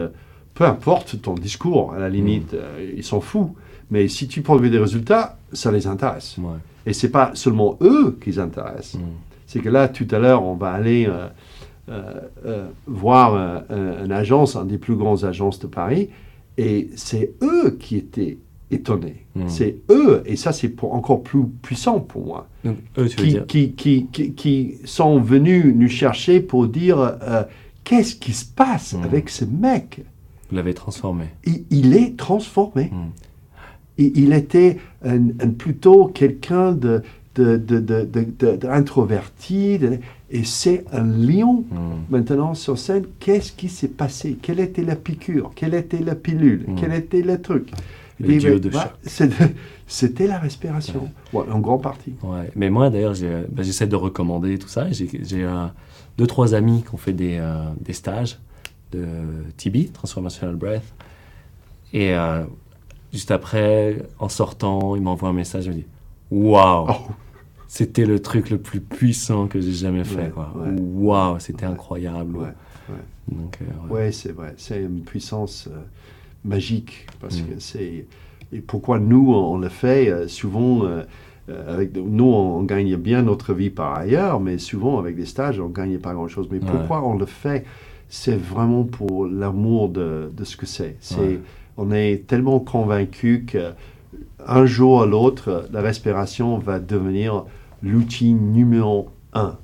[0.54, 3.52] peu importe ton discours, à la limite, euh, ils s'en foutent.
[3.90, 6.36] Mais si tu produis des résultats, ça les intéresse.
[6.38, 6.58] Ouais.
[6.86, 8.96] Et c'est pas seulement eux qui intéressent.
[9.00, 9.06] Mm.
[9.46, 11.26] C'est que là, tout à l'heure, on va aller euh,
[11.88, 16.10] euh, euh, voir un- une agence, un des plus grandes agences de Paris,
[16.58, 18.36] et c'est eux qui étaient
[18.70, 19.24] étonnés.
[19.34, 19.48] Mm.
[19.48, 23.24] C'est eux, et ça c'est pour- encore plus puissant pour moi, Donc, eux, tu veux
[23.24, 27.16] qui, dire qui, qui, qui, qui sont venus nous chercher pour dire
[27.84, 29.02] qu'est-ce qui se passe Mm.
[29.04, 30.02] avec ce mec?
[30.50, 32.90] Vous l'avez transformé il, il est transformé.
[33.98, 37.02] Il, était un- un- plutôt quelqu'un de,
[38.56, 39.78] d'introverti,
[40.30, 41.76] et c'est un lion Mm.
[42.10, 43.04] maintenant sur scène.
[43.20, 44.36] Qu'est-ce qui s'est passé?
[44.40, 45.50] Quelle était la piqûre?
[45.54, 46.64] Quelle était la pilule?
[46.68, 46.74] Mm.
[46.76, 47.70] Quel était le truc?
[48.20, 48.94] Bah,
[49.86, 52.14] C'était la respiration, Ouais, en grande partie.
[52.22, 52.50] Ouais.
[52.56, 53.14] Mais moi, d'ailleurs,
[53.48, 54.90] ben, j'essaie de recommander tout ça.
[54.90, 55.66] J'ai j'ai, euh,
[56.18, 58.38] deux, trois amis qui ont fait des, euh, des stages
[58.92, 59.04] de
[59.56, 60.82] TB, Transformational Breath.
[61.92, 62.42] Et euh,
[63.12, 65.66] juste après, en sortant, ils m'envoient un message.
[65.66, 65.84] Ils me disent
[66.30, 67.12] Waouh Oh.
[67.66, 70.32] C'était le truc le plus puissant que j'ai jamais fait.
[70.34, 70.80] Ouais.
[70.80, 71.72] Waouh C'était Ouais.
[71.72, 72.36] incroyable.
[72.38, 72.54] Ouais,
[73.32, 73.34] euh,
[73.90, 74.12] ouais.
[74.12, 74.54] C'est vrai.
[74.56, 75.76] C'est une puissance euh,
[76.44, 77.44] magique parce Mm.
[77.46, 78.06] que c'est.
[78.52, 80.82] Et pourquoi nous on, on le fait euh, souvent
[81.66, 85.60] avec nous on, on gagne bien notre vie par ailleurs, mais souvent avec des stages
[85.60, 86.48] on gagne pas grand chose.
[86.50, 87.64] Mais pourquoi on le fait?
[88.08, 90.96] C'est vraiment pour l'amour de, de ce que c'est.
[91.00, 91.40] C'est.
[91.78, 93.72] On est tellement convaincu que
[94.46, 97.44] un jour à l'autre la respiration va devenir
[97.82, 99.56] l'outil numéro un.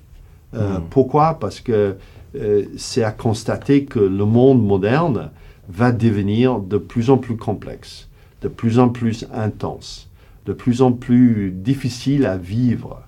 [0.54, 0.82] Euh, Mm.
[0.90, 1.38] Pourquoi?
[1.40, 1.96] Parce que
[2.36, 5.30] euh, c'est à constater que le monde moderne
[5.68, 8.08] va devenir de plus en plus complexe,
[8.42, 10.08] de plus en plus intense,
[10.46, 13.02] de plus en plus difficile à vivre.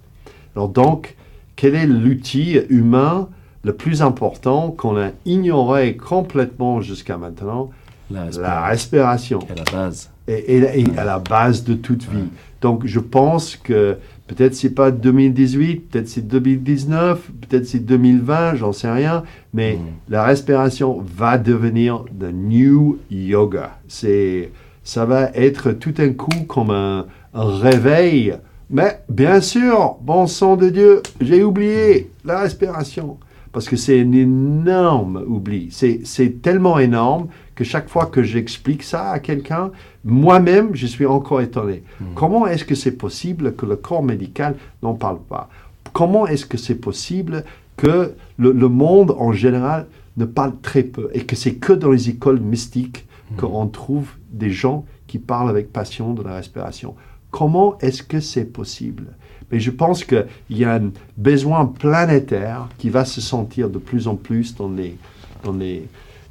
[0.54, 1.16] Alors donc,
[1.54, 3.28] quel est l'outil humain
[3.62, 7.70] le plus important qu'on a ignoré complètement jusqu'à maintenant
[8.10, 10.10] La La respiration à la base.
[10.28, 12.28] et, et- et à la base de toute vie.
[12.60, 13.96] Donc je pense que
[14.28, 20.12] peut-être c'est pas 2018, peut-être c'est 2019, peut-être c'est 2020, j'en sais rien, mais Mm.
[20.12, 23.78] la respiration va devenir the new yoga.
[23.88, 24.50] C'est
[24.82, 28.34] ça va être tout un coup comme un, un réveil.
[28.70, 33.18] Mais bien sûr, bon sang de Dieu, j'ai oublié la respiration.
[33.56, 35.70] Parce que c'est un énorme oubli.
[35.70, 39.70] C'est tellement énorme que chaque fois que j'explique ça à quelqu'un,
[40.04, 41.82] moi-même, je suis encore étonné.
[42.14, 45.48] Comment est-ce que c'est possible que le corps médical n'en parle pas?
[45.94, 47.44] Comment est-ce que c'est possible
[47.78, 49.86] que le, le monde en général
[50.18, 53.06] ne parle très peu et que c'est que dans les écoles mystiques
[53.38, 56.94] qu'on trouve des gens qui parlent avec passion de la respiration?
[57.30, 59.14] Comment est-ce que c'est possible?
[59.50, 64.08] Mais je pense qu'il y a un besoin planétaire qui va se sentir de plus
[64.08, 64.96] en plus dans les,
[65.44, 65.84] dans les,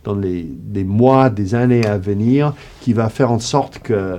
[0.04, 4.18] dans les, les mois, des années à venir, qui va faire en sorte que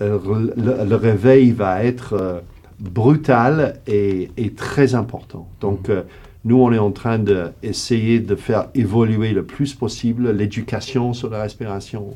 [0.00, 0.18] euh,
[0.56, 2.40] le, le réveil va être euh,
[2.78, 5.48] brutal et, et très important.
[5.60, 6.02] Donc, euh,
[6.44, 11.42] nous, on est en train d'essayer de faire évoluer le plus possible l'éducation sur la
[11.42, 12.14] respiration,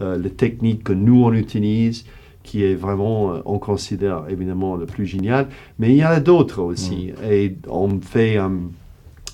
[0.00, 2.04] les techniques que nous, on utilise,
[2.42, 5.48] qui est vraiment, euh, on considère évidemment le plus génial.
[5.78, 7.12] Mais il y en a d'autres aussi.
[7.30, 8.48] Et on fait euh,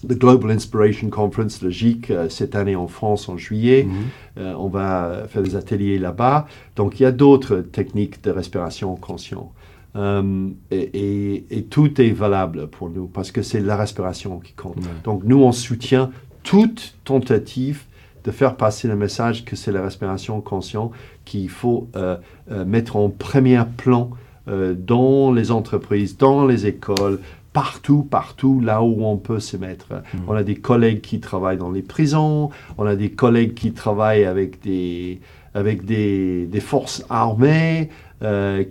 [0.09, 3.85] le Global Inspiration Conference, GIC, euh, cette année en France en juillet.
[3.89, 3.95] Mhm.
[4.39, 6.47] Euh, on va faire des ateliers là-bas.
[6.75, 9.53] Donc il y a d'autres techniques de respiration conscient.
[9.95, 14.53] Euh, et, et- et tout est valable pour nous parce que c'est la respiration qui
[14.53, 14.77] compte.
[15.05, 16.11] Donc nous, on soutient
[16.43, 17.85] toute tentative
[18.27, 20.91] de faire passer le message que c'est la respiration consciente
[21.25, 22.17] qu'il faut euh,
[22.51, 24.11] euh, mettre en premier plan
[24.49, 27.21] euh, dans les entreprises, dans les écoles,
[27.53, 29.87] partout, partout, là où on peut se mettre.
[30.29, 34.25] On a des collègues qui travaillent dans les prisons, on a des collègues qui travaillent
[34.25, 35.21] avec des,
[35.55, 37.89] avec des, des forces armées,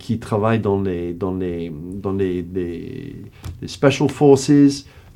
[0.00, 3.14] qui travaillent dans les, dans les, dans les, les-
[3.62, 4.50] les special forces,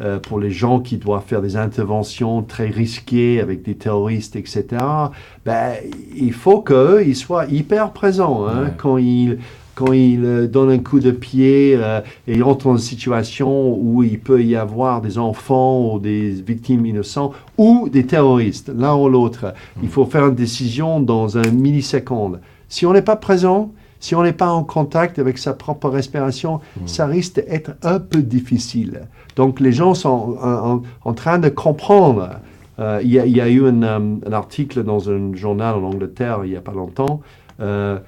[0.01, 4.67] euh, pour les gens qui doivent faire des interventions très risquées avec des terroristes, etc.
[5.45, 5.75] Ben,
[6.17, 8.73] il faut qu'eux, ils soient hyper présents hein, Ouais.
[8.77, 9.39] quand ils
[9.77, 13.75] quand ils euh, donnent un coup de pied euh, et ils entrent dans une situation
[13.79, 18.95] où il peut y avoir des enfants ou des victimes innocentes ou des terroristes, l'un
[18.95, 19.55] ou l'autre.
[19.83, 22.41] Il faut faire une décision dans un milliseconde.
[22.69, 26.61] Si on n'est pas présent, si on n'est pas en contact avec sa propre respiration,
[26.87, 29.03] ça risque d'être un peu difficile.
[29.37, 32.31] Donc les gens sont en, en- en train de comprendre.
[32.81, 35.75] Euh, Il y, a- il y a eu un, euh, un article dans un journal
[35.77, 37.21] en Angleterre il n'y a pas longtemps.
[37.61, 37.99] euh,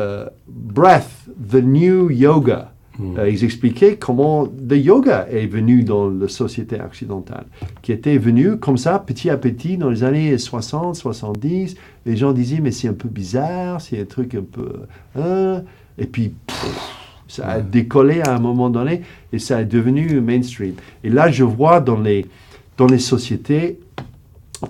[0.00, 1.10] euh, Breath,
[1.50, 2.70] the new yoga.
[2.96, 3.18] Mm.
[3.18, 7.46] Euh, ils expliquaient comment le yoga est venu dans la société occidentale,
[7.82, 11.74] qui était venu comme ça, petit à petit, dans les années 60, 70.
[12.06, 14.72] Les gens disaient, mais c'est un peu bizarre, c'est un truc un peu...
[15.16, 15.62] hein.
[15.98, 16.90] Et puis, pff,
[17.28, 19.02] ça a décollé à un moment donné
[19.32, 20.74] et ça est devenu mainstream.
[21.02, 22.26] Et là, je vois dans les,
[22.76, 23.78] dans les sociétés,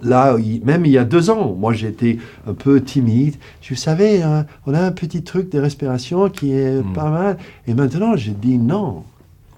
[0.03, 3.37] là, il- même il y a deux ans, moi j'étais un peu timide.
[3.63, 6.93] Je savais, hein, on a un petit truc de respiration qui est Mm.
[6.93, 7.39] pas mal.
[7.67, 9.03] Et maintenant, je dis non.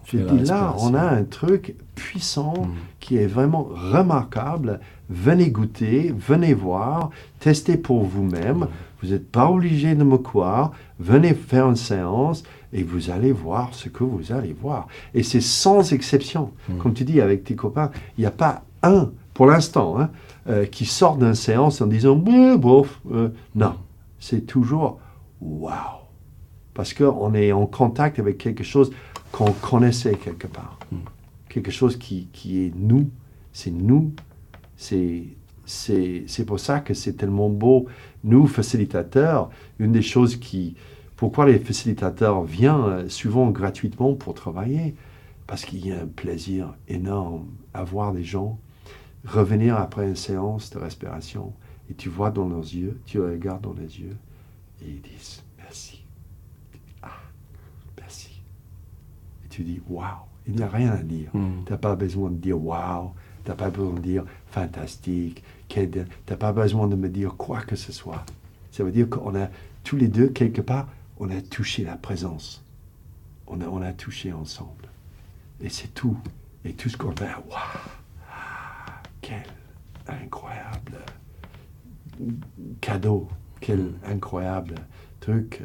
[0.06, 2.70] Je dis là, on a un truc puissant Mm.
[3.00, 4.80] qui est vraiment remarquable.
[5.10, 8.68] Venez goûter, venez voir, testez pour vous-même.
[9.02, 10.72] Vous n'êtes pas obligé de me croire.
[10.98, 12.42] Venez faire une séance
[12.72, 14.86] et vous allez voir ce que vous allez voir.
[15.14, 16.52] Et c'est sans exception.
[16.68, 16.78] Mm.
[16.78, 20.10] Comme tu dis avec tes copains, il n'y a pas un, pour l'instant, hein,
[20.48, 23.00] euh, qui sort d'une séance en disant bof.
[23.12, 23.74] euh, non,
[24.20, 24.98] c'est toujours
[25.40, 25.72] waouh
[26.74, 28.90] Parce qu'on est en contact avec quelque chose
[29.36, 30.78] qu'on connaissait quelque part.
[31.50, 33.10] Quelque chose qui, qui est nous,
[33.52, 34.14] c'est nous,
[34.76, 35.36] c'est
[36.46, 37.86] pour ça que c'est tellement beau.
[38.24, 40.74] Nous, facilitateurs, une des choses qui...
[41.16, 44.94] Pourquoi les facilitateurs viennent euh, souvent gratuitement pour travailler
[45.46, 48.58] Parce qu'il y a un plaisir énorme à voir des gens
[49.26, 51.52] revenir après une séance de respiration
[51.90, 54.16] et tu vois dans leurs yeux, tu les regardes dans les yeux
[54.82, 56.04] et ils disent merci.
[57.02, 57.20] Ah,
[57.98, 58.40] merci.
[59.44, 60.04] Et tu dis waouh,
[60.46, 61.30] il n'y a rien à dire.
[61.32, 61.64] Mm.
[61.64, 65.80] Tu n'as pas besoin de dire waouh, tu n'as pas besoin de dire fantastique, tu
[65.80, 68.22] n'as pas besoin de me dire quoi que ce soit.
[68.70, 69.48] Ça veut dire qu'on a
[69.82, 70.88] tous les deux, quelque part,
[71.18, 72.62] on a touché la présence.
[73.46, 74.90] On a, on a touché ensemble.
[75.62, 76.18] Et c'est tout.
[76.66, 77.56] Et tout ce qu'on fait, waouh,
[79.22, 79.42] quel
[80.06, 80.98] incroyable
[82.82, 83.26] cadeau,
[83.60, 84.74] quel incroyable
[85.20, 85.62] truc.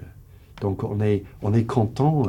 [0.62, 2.24] Donc on est, on est content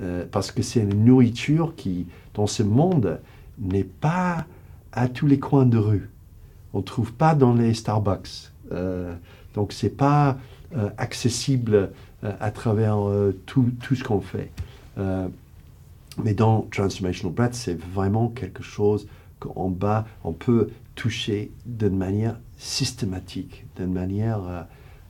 [0.00, 3.20] euh, parce que c'est une nourriture qui, dans ce monde,
[3.58, 4.46] n'est pas
[4.92, 6.08] à tous les coins de rue.
[6.72, 8.52] On ne trouve pas dans les Starbucks.
[8.72, 9.14] Euh,
[9.54, 10.38] donc c'est pas
[10.74, 11.90] euh, accessible
[12.22, 12.98] à travers
[13.46, 14.52] tout, tout ce qu'on fait.
[14.96, 19.08] Mais dans Transformational Breath, c'est vraiment quelque chose
[19.40, 24.38] qu'en bas, on peut toucher d'une manière systématique, d'une manière...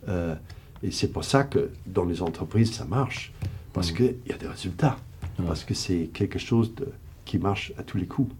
[0.08, 3.34] et c'est pour ça que dans les entreprises, ça marche.
[3.72, 3.94] Parce Mm.
[3.96, 4.96] qu'il y a des résultats.
[5.38, 5.46] Ouais.
[5.46, 6.88] Parce que c'est quelque chose de-
[7.24, 8.32] qui marche à tous les coups.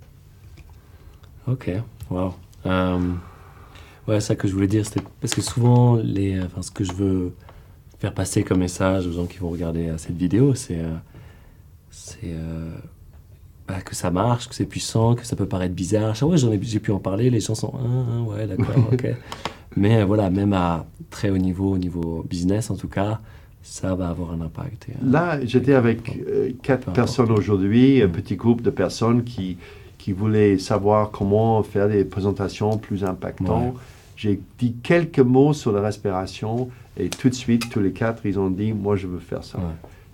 [1.49, 1.71] Ok,
[2.11, 2.35] wow.
[2.67, 3.13] Euh,
[4.07, 6.93] ouais, ça que je voulais dire, c'était parce que souvent, les, enfin, ce que je
[6.93, 7.35] veux
[7.99, 10.95] faire passer comme message aux gens qui vont regarder euh, cette vidéo, c'est euh,
[11.91, 12.35] c'est
[13.67, 16.15] bah, que ça marche, que c'est puissant, que ça peut paraître bizarre.
[16.15, 17.79] Chaque fois ai- j'ai pu en parler, les gens sont ah,
[18.19, 19.07] ah, ouais, d'accord, ok.
[19.77, 23.21] Mais voilà, même à très haut niveau, au niveau business en tout cas,
[23.63, 24.87] ça va avoir un impact.
[24.91, 28.13] Euh, Là, j'étais avec euh, quatre Peu personnes aujourd'hui, un Mm.
[28.13, 29.57] petit groupe de personnes qui,
[29.99, 33.75] qui voulaient savoir comment faire des présentations plus impactantes.
[33.75, 33.81] Ouais.
[34.17, 38.39] J'ai dit quelques mots sur la respiration et tout de suite, tous les quatre, ils
[38.39, 39.59] ont dit, moi, je veux faire ça.
[39.59, 39.65] Ouais.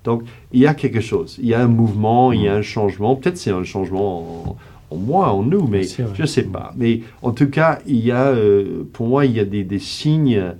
[0.05, 0.23] Donc,
[0.53, 1.37] il y a quelque chose.
[1.41, 2.59] Il y a un mouvement, il y a Mm.
[2.59, 3.17] un changement.
[3.17, 4.57] Peut-être c'est un changement en,
[4.91, 6.53] en moi, en nous, mais je ne sais Mm.
[6.53, 6.73] pas.
[6.77, 9.79] Mais en tout cas, il y a, euh, pour moi, il y a des, des
[9.81, 10.55] signes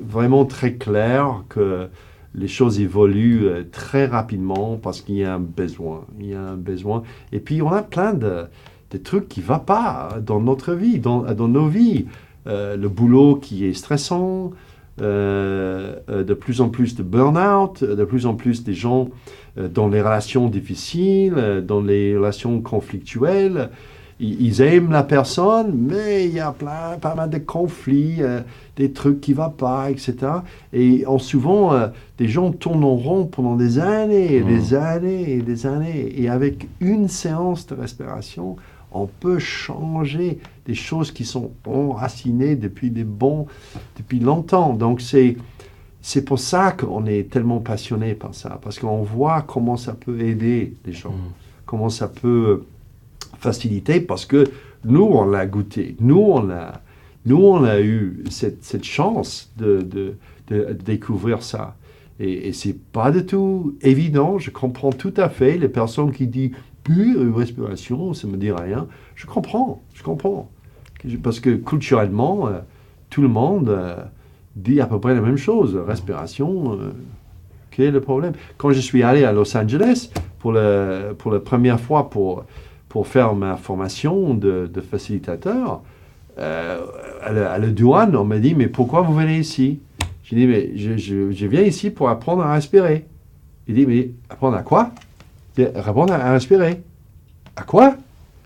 [0.00, 1.88] vraiment très clairs que
[2.34, 6.04] les choses évoluent euh, très rapidement parce qu'il y a un besoin.
[6.18, 7.02] Il y a un besoin.
[7.32, 8.46] Et puis, on a plein de,
[9.02, 12.06] trucs qui ne vont pas dans notre vie, dans, nos vies.
[12.46, 14.50] Euh, le boulot qui est stressant,
[15.00, 19.08] euh, euh, de plus en plus de burn-out, euh, de plus en plus des gens
[19.58, 23.70] euh, dans les relations difficiles, euh, dans les relations conflictuelles.
[24.20, 28.40] Ils, aiment la personne, mais il y a plein, pas mal de conflits, euh,
[28.76, 30.14] des trucs qui ne vont pas, etc.
[30.72, 31.88] Et en souvent, euh,
[32.18, 34.46] des gens tournent en rond pendant des années, et Mm.
[34.46, 36.14] des années et des années.
[36.20, 38.56] Et avec une séance de respiration,
[38.92, 43.46] on peut changer des choses qui sont enracinées depuis des bons,
[43.96, 44.72] depuis longtemps.
[44.74, 45.36] Donc c'est
[46.06, 50.20] c'est pour ça qu'on est tellement passionné par ça, parce qu'on voit comment ça peut
[50.20, 51.32] aider les gens, Mm.
[51.66, 52.64] comment ça peut
[53.44, 54.44] faciliter, parce que
[54.84, 56.80] nous on l'a goûté, nous on a,
[57.26, 60.16] nous on a eu cette, chance de,
[60.84, 61.76] découvrir ça.
[62.20, 64.38] Et, et c'est pas du tout évident.
[64.38, 66.52] Je comprends tout à fait les personnes qui disent
[66.84, 68.86] plus euh, respiration, ça me dit rien.
[69.16, 70.50] Je comprends, je comprends.
[71.22, 72.60] Parce que culturellement, euh,
[73.10, 73.96] tout le monde euh,
[74.56, 75.76] dit à peu près la même chose.
[75.76, 76.92] Respiration, euh,
[77.70, 81.40] quel est le problème Quand je suis allé à Los Angeles pour, le, pour la
[81.40, 82.44] première fois pour,
[82.94, 85.82] pour faire ma formation de, de facilitateur,
[86.38, 86.78] euh,
[87.24, 89.80] à, la, à la douane, on m'a dit, mais pourquoi vous venez ici?
[90.22, 93.04] J'ai dit, mais je, je- je viens ici pour apprendre à respirer.
[93.66, 94.92] Il dit, mais apprendre à quoi?
[95.74, 96.82] Apprendre à respirer.
[97.56, 97.96] À quoi?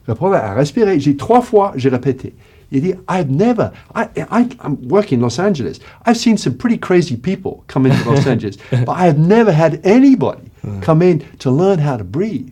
[0.08, 0.98] Apprendre à respirer.
[0.98, 2.34] J'ai trois fois, j'ai répété.
[2.72, 5.78] Il dit, I've never, I, I, I'm working in Los Angeles.
[6.06, 9.78] I've seen some pretty crazy people come into Los Angeles, but I have never had
[9.84, 12.48] anybody come in to learn how to breathe.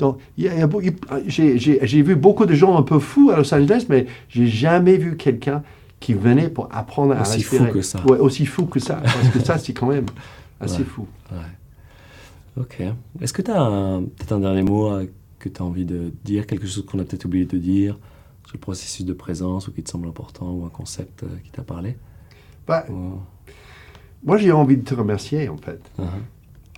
[0.00, 0.96] Donc, il y a- il y a beau- il-
[1.28, 5.16] j'ai vu beaucoup de gens un peu fous à Los Angeles, mais j'ai jamais vu
[5.16, 5.62] quelqu'un
[6.00, 7.72] qui venait pour apprendre à Aussi fou respirer.
[7.72, 8.00] que ça.
[8.06, 8.96] Ouais, aussi fou que ça.
[8.96, 10.06] Parce que ça, c'est quand même
[10.58, 10.84] assez Ouais.
[10.84, 11.06] fou.
[11.30, 11.38] Ouais.
[12.62, 12.82] Ok.
[13.20, 15.06] Est-ce que tu as peut-être un dernier mot euh,
[15.38, 17.98] que tu as envie de dire, quelque chose qu'on a peut-être oublié de dire
[18.46, 21.50] sur le processus de présence ou qui te semble important ou un concept euh, qui
[21.50, 21.96] t'a parlé?
[22.66, 23.20] Bah, Ou-
[24.24, 25.80] moi, j'ai envie de te remercier, en fait.
[25.98, 26.06] Mhm.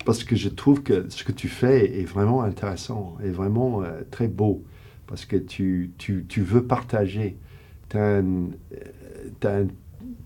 [0.05, 4.01] Parce que je trouve que ce que tu fais est vraiment intéressant, est vraiment euh,
[4.11, 4.63] très beau,
[5.07, 7.37] parce que tu, tu, tu veux partager.
[7.89, 8.21] Tu as,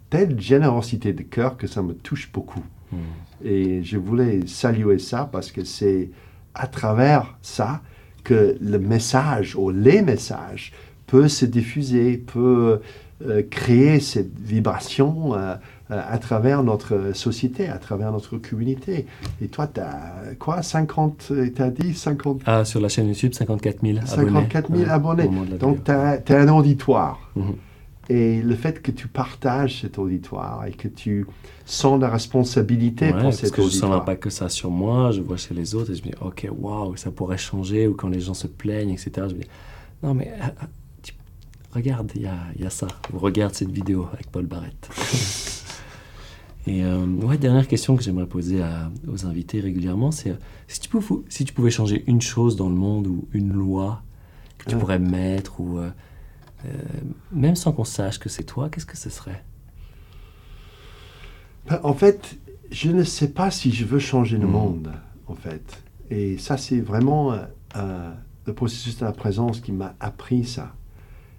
[0.09, 2.63] telle générosité de cœur que ça me touche beaucoup.
[2.91, 2.97] Hmm.
[3.43, 6.09] Et je voulais saluer ça parce que c'est
[6.53, 7.81] à travers ça
[8.23, 10.73] que le message ou les messages
[11.05, 12.81] peuvent se diffuser, peuvent
[13.25, 15.55] euh, créer cette vibration euh, euh,
[15.89, 19.05] à travers notre société, à travers notre communauté.
[19.41, 23.33] Et toi, tu as quoi 50, tu as dit 50 Ah, sur la chaîne YouTube,
[23.33, 24.07] 54 000 abonnés.
[24.07, 25.29] 54 000 Ouais, abonnés.
[25.59, 27.31] Donc, tu as, un auditoire.
[27.35, 27.55] Mhm.
[28.09, 31.25] Et le fait que tu partages cet auditoire et que tu
[31.65, 34.71] sens la responsabilité Ouais, pour parce cet que je sens l'impact que ça a sur
[34.71, 37.85] moi, je vois chez les autres et je me dis, ok, waouh, ça pourrait changer,
[37.87, 39.11] ou quand les gens se plaignent, etc.
[39.15, 39.47] Je me dis,
[40.03, 40.53] non mais ah,
[41.01, 41.13] tu-
[41.73, 44.89] regarde, il y a, y a ça, regarde cette vidéo avec Paul Barrett.
[46.67, 50.35] et euh, ouais, dernière question que j'aimerais poser à- aux invités régulièrement, c'est euh,
[50.67, 54.03] si, tu pouvais, si tu pouvais changer une chose dans le monde ou une loi
[54.57, 54.81] que tu Ouais.
[54.81, 55.89] pourrais mettre, ou euh,
[57.31, 59.43] même sans qu'on sache que c'est toi, qu'est-ce que ce serait?
[61.69, 62.37] Ben, En fait,
[62.71, 64.51] je ne sais pas si je veux changer le Mhm.
[64.53, 64.91] monde,
[65.27, 65.83] en fait.
[66.09, 67.33] Et ça, c'est vraiment
[67.75, 68.11] euh,
[68.45, 70.73] le processus de la présence qui m'a appris ça.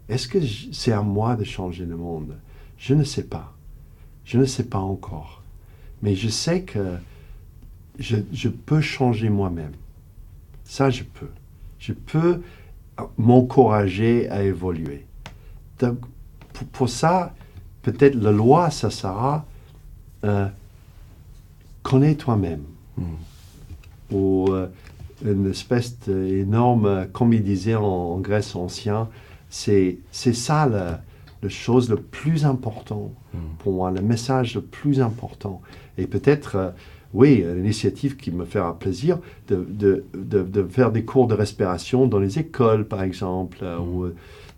[0.09, 0.39] Est-ce que
[0.73, 2.37] c'est à moi de changer le monde?
[2.79, 3.55] Je ne sais pas.
[4.29, 5.43] Je ne sais pas encore.
[6.03, 6.99] Mais je sais que
[7.99, 9.73] je, je peux changer moi-même.
[10.65, 11.31] Ça, je peux.
[11.79, 12.43] Je peux
[13.17, 15.07] m'encourager à évoluer.
[15.79, 15.99] Donc,
[16.53, 17.35] pour, pour ça,
[17.81, 19.47] peut-être la loi, ça sera
[20.25, 20.47] euh,
[21.83, 22.65] connais toi-même.
[22.99, 24.13] Hmm.
[24.15, 24.67] Ou euh,
[25.25, 29.07] une espèce d'énorme, comme il disait en, en Grèce ancienne,
[29.49, 31.01] c'est c'est ça la,
[31.43, 33.39] la chose le plus important Hmm.
[33.59, 35.61] pour moi, le message le plus important.
[35.99, 36.71] Et peut-être, euh,
[37.15, 39.19] oui, l'initiative qui me fera plaisir
[39.49, 43.79] de, de, de, de faire des cours de respiration dans les écoles, par exemple, euh,
[43.79, 43.89] Mhm.
[43.89, 44.11] ou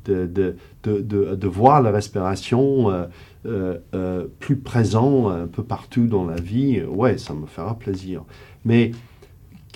[0.06, 2.90] de, voir la respiration
[3.46, 6.82] euh, plus présent un peu partout dans la vie.
[6.82, 8.22] Ouais, ça me fera plaisir.
[8.64, 8.92] Mais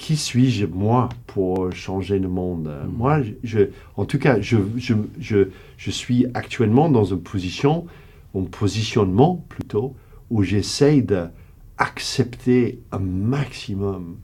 [0.04, 2.68] qui suis-je, moi, pour changer le monde?
[2.68, 2.92] Euh, Mhm.
[2.98, 3.60] Moi, je,
[3.96, 5.48] en tout cas, je, je, je,
[5.78, 7.86] je suis actuellement dans une position,
[8.34, 9.94] un positionnement plutôt,
[10.28, 14.16] où j'essaye d'accepter un maximum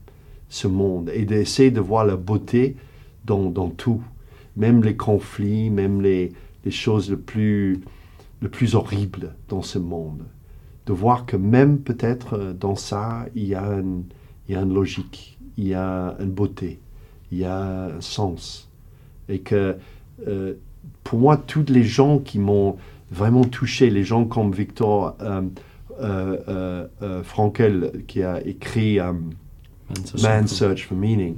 [0.49, 2.75] ce monde et d'essayer de voir la beauté
[3.25, 4.03] dans, dans tout,
[4.55, 6.31] même les conflits, même les,
[6.63, 7.81] les choses les plus,
[8.39, 10.25] le plus horribles dans ce monde.
[10.85, 14.03] De voir que même peut-être euh, dans ça, il y, a une,
[14.47, 16.79] il y a une logique, il y a une beauté,
[17.31, 18.69] il y a un sens.
[19.29, 19.77] Et que
[20.27, 20.53] euh,
[21.03, 22.77] pour moi, tous les gens qui m'ont
[23.11, 25.41] vraiment touché, les gens comme Victor euh,
[25.99, 28.99] euh, Frankel, qui a écrit
[30.21, 30.87] Man's Search.
[30.87, 31.35] For Meaning,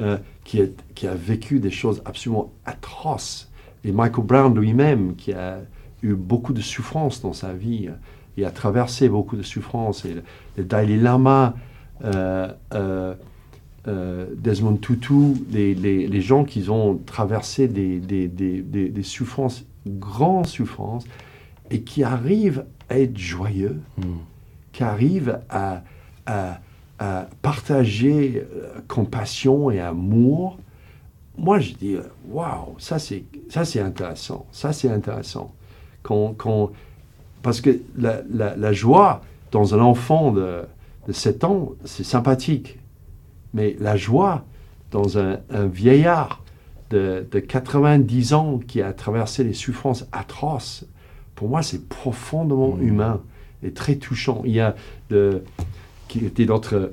[0.00, 3.50] euh, qui, a, qui a vécu des choses absolument atroces.
[3.84, 5.58] Et Michael Brown lui-même, qui a
[6.02, 7.88] eu beaucoup de souffrance dans sa vie,
[8.36, 10.04] et a traversé beaucoup de souffrance.
[10.04, 10.22] Et le,
[10.56, 11.54] le Dalai Lama,
[12.04, 13.14] euh, euh,
[13.86, 19.02] euh, Desmond Tutu, les, les, les gens qui ont traversé des, des, des, des, des
[19.02, 21.04] souffrances, grandes souffrances,
[21.70, 24.18] et qui arrivent à être joyeux, Hmm.
[24.72, 25.82] qui arrivent à,
[26.26, 26.60] à,
[26.98, 30.58] à partager euh, compassion et amour,
[31.36, 31.96] moi je dis,
[32.30, 35.52] waouh, ça c'est ça c'est intéressant, ça c'est intéressant.
[36.02, 36.70] Quand, quand,
[37.42, 40.62] parce que la, la, la joie dans un enfant de,
[41.08, 42.78] de 7 ans, c'est sympathique.
[43.54, 44.44] Mais la joie
[44.90, 46.42] dans un, un vieillard
[46.90, 50.84] de, de 90 ans qui a traversé des souffrances atroces,
[51.34, 52.88] pour moi c'est profondément Mhm.
[52.88, 53.20] humain
[53.62, 54.42] et très touchant.
[54.44, 54.74] Il y a
[55.10, 55.42] de,
[56.08, 56.92] qui était notre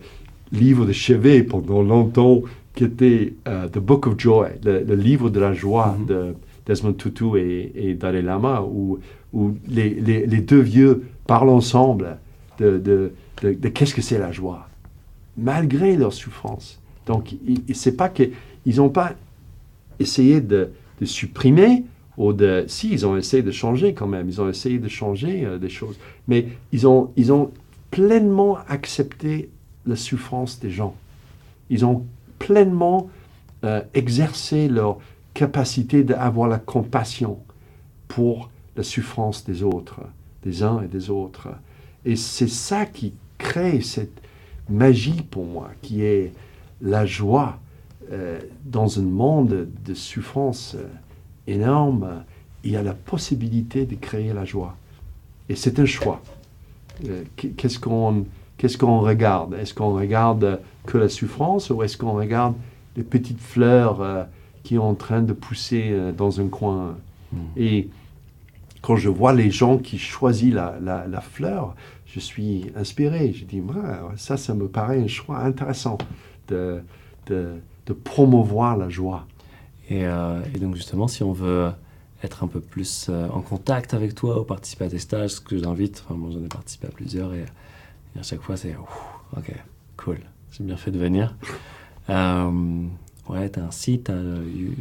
[0.52, 2.42] livre de chevet pendant longtemps,
[2.76, 6.06] qui était euh, The Book of Joy, le, le livre de la joie Mhm.
[6.06, 6.36] de
[6.66, 9.00] Desmond Tutu et, et Dalai Lama, où,
[9.34, 12.18] où les, les- les deux vieux parlent ensemble
[12.60, 14.68] de, de, de- de qu'est-ce que c'est la joie,
[15.38, 16.80] malgré leur souffrance.
[17.06, 17.36] Donc,
[17.74, 18.32] c'est pas qu'ils
[18.66, 19.14] n'ont pas
[20.00, 21.84] essayé de, de supprimer
[22.18, 22.66] ou de...
[22.68, 25.70] Si, ils ont essayé de changer quand même, ils ont essayé de changer euh, des
[25.70, 27.52] choses, mais ils ont, ils ont
[27.90, 29.50] pleinement accepté
[29.86, 30.96] la souffrance des gens.
[31.70, 32.06] Ils ont
[32.40, 33.10] pleinement
[33.64, 34.98] euh, exercé leur
[35.34, 37.40] capacité d'avoir la compassion
[38.08, 40.02] pour la souffrance des autres,
[40.44, 41.50] des uns et des autres.
[42.06, 44.22] Et c'est ça qui crée cette
[44.72, 46.34] magie pour moi, qui est
[46.82, 47.60] la joie
[48.12, 50.88] euh, dans un monde de souffrance euh,
[51.48, 52.24] énorme.
[52.64, 54.76] Il y a la possibilité de créer la joie.
[55.50, 56.22] Et c'est un choix.
[57.06, 58.26] Euh, Qu'est-ce qu'on
[58.58, 59.56] qu'est-ce qu'on regarde?
[59.56, 62.54] Est-ce qu'on regarde que la souffrance ou est-ce qu'on regarde
[62.96, 64.24] les petites fleurs euh,
[64.64, 66.96] qui sont en train de pousser euh, dans un coin?
[67.34, 67.38] Hmm.
[67.58, 67.90] Et
[68.82, 71.76] quand je vois les gens qui choisissent la, la, la fleur,
[72.14, 73.34] je suis inspiré.
[73.34, 73.62] Je dis,
[74.18, 75.98] ça, ça me paraît un choix intéressant
[76.48, 76.82] de,
[77.28, 77.62] de,
[78.04, 79.28] promouvoir la joie.
[79.90, 81.72] Et, euh, et, donc justement, si on veut
[82.24, 85.42] être un peu plus euh, en contact avec toi ou participer à tes stages, ce
[85.42, 87.46] que j'invite, enfin moi j'en ai participé à plusieurs et,
[88.16, 88.76] et à chaque fois c'est,
[89.36, 89.54] ok,
[89.98, 90.20] cool,
[90.52, 91.36] j'ai bien fait de venir.
[92.10, 92.86] Euh,
[93.30, 94.76] Ouais, tu as un site, tu as eu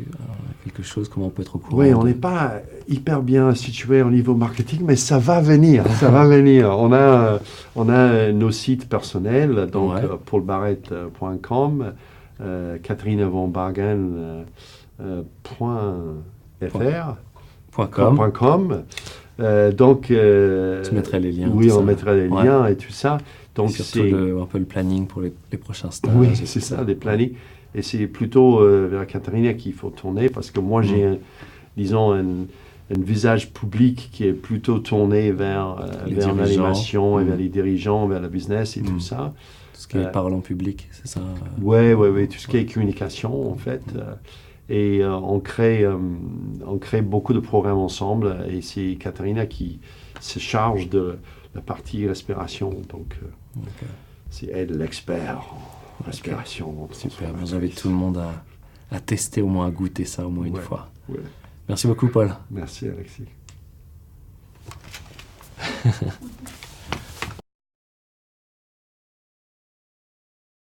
[0.65, 1.79] quelque chose, comment on peut être au courant?
[1.79, 2.55] Oui, on n'est pas
[2.89, 6.71] hyper bien situé au niveau marketing, mais ça va venir, ça va venir.
[6.79, 7.39] On a,
[7.77, 10.03] on a nos sites personnels, donc ouais.
[12.41, 14.45] euh, Catherine Von Bargen,
[15.01, 15.95] euh, point
[16.61, 17.17] .fr,
[17.71, 18.17] point .com.
[18.17, 18.83] Point .com.
[19.41, 21.51] Euh, donc, euh, tu mettrais les liens.
[21.53, 22.45] Oui, on mettrait les ouais.
[22.45, 23.19] liens et tout ça.
[23.55, 26.13] Donc, c'est un peu le planning pour les, les prochains stages.
[26.15, 27.33] Oui, c'est ça, ça, les plannings.
[27.75, 31.13] Et c'est plutôt euh, vers Catherine qu'il faut tourner parce que moi, j'ai, Mm.
[31.13, 31.17] un,
[31.77, 32.25] disons, un,
[32.93, 37.21] un, visage public qui est plutôt tourné vers, euh, vers l'animation Mm.
[37.21, 39.33] et vers les dirigeants, vers le business et tout ça.
[39.73, 41.21] Tout ce qui est Euh, parole en public, c'est ça
[41.63, 43.83] Oui, oui, oui, tout ce qui est communication, en fait.
[43.97, 44.15] Euh,
[44.69, 45.97] et euh, on, crée, euh,
[46.67, 49.81] on crée beaucoup de programmes ensemble et c'est Katharina qui
[50.21, 51.19] se charge de
[51.55, 52.71] la partie respiration.
[52.89, 53.67] Donc, euh,
[54.29, 55.43] c'est elle l'expert
[56.05, 56.69] respiration.
[56.85, 57.47] en Super, transformation.
[57.47, 58.45] j'invite tout le monde à,
[58.91, 60.91] à tester au moins, à goûter ça au moins une fois.
[61.09, 61.19] Ouais.
[61.69, 62.35] Merci beaucoup Paul.
[62.51, 63.25] Merci, Alexis.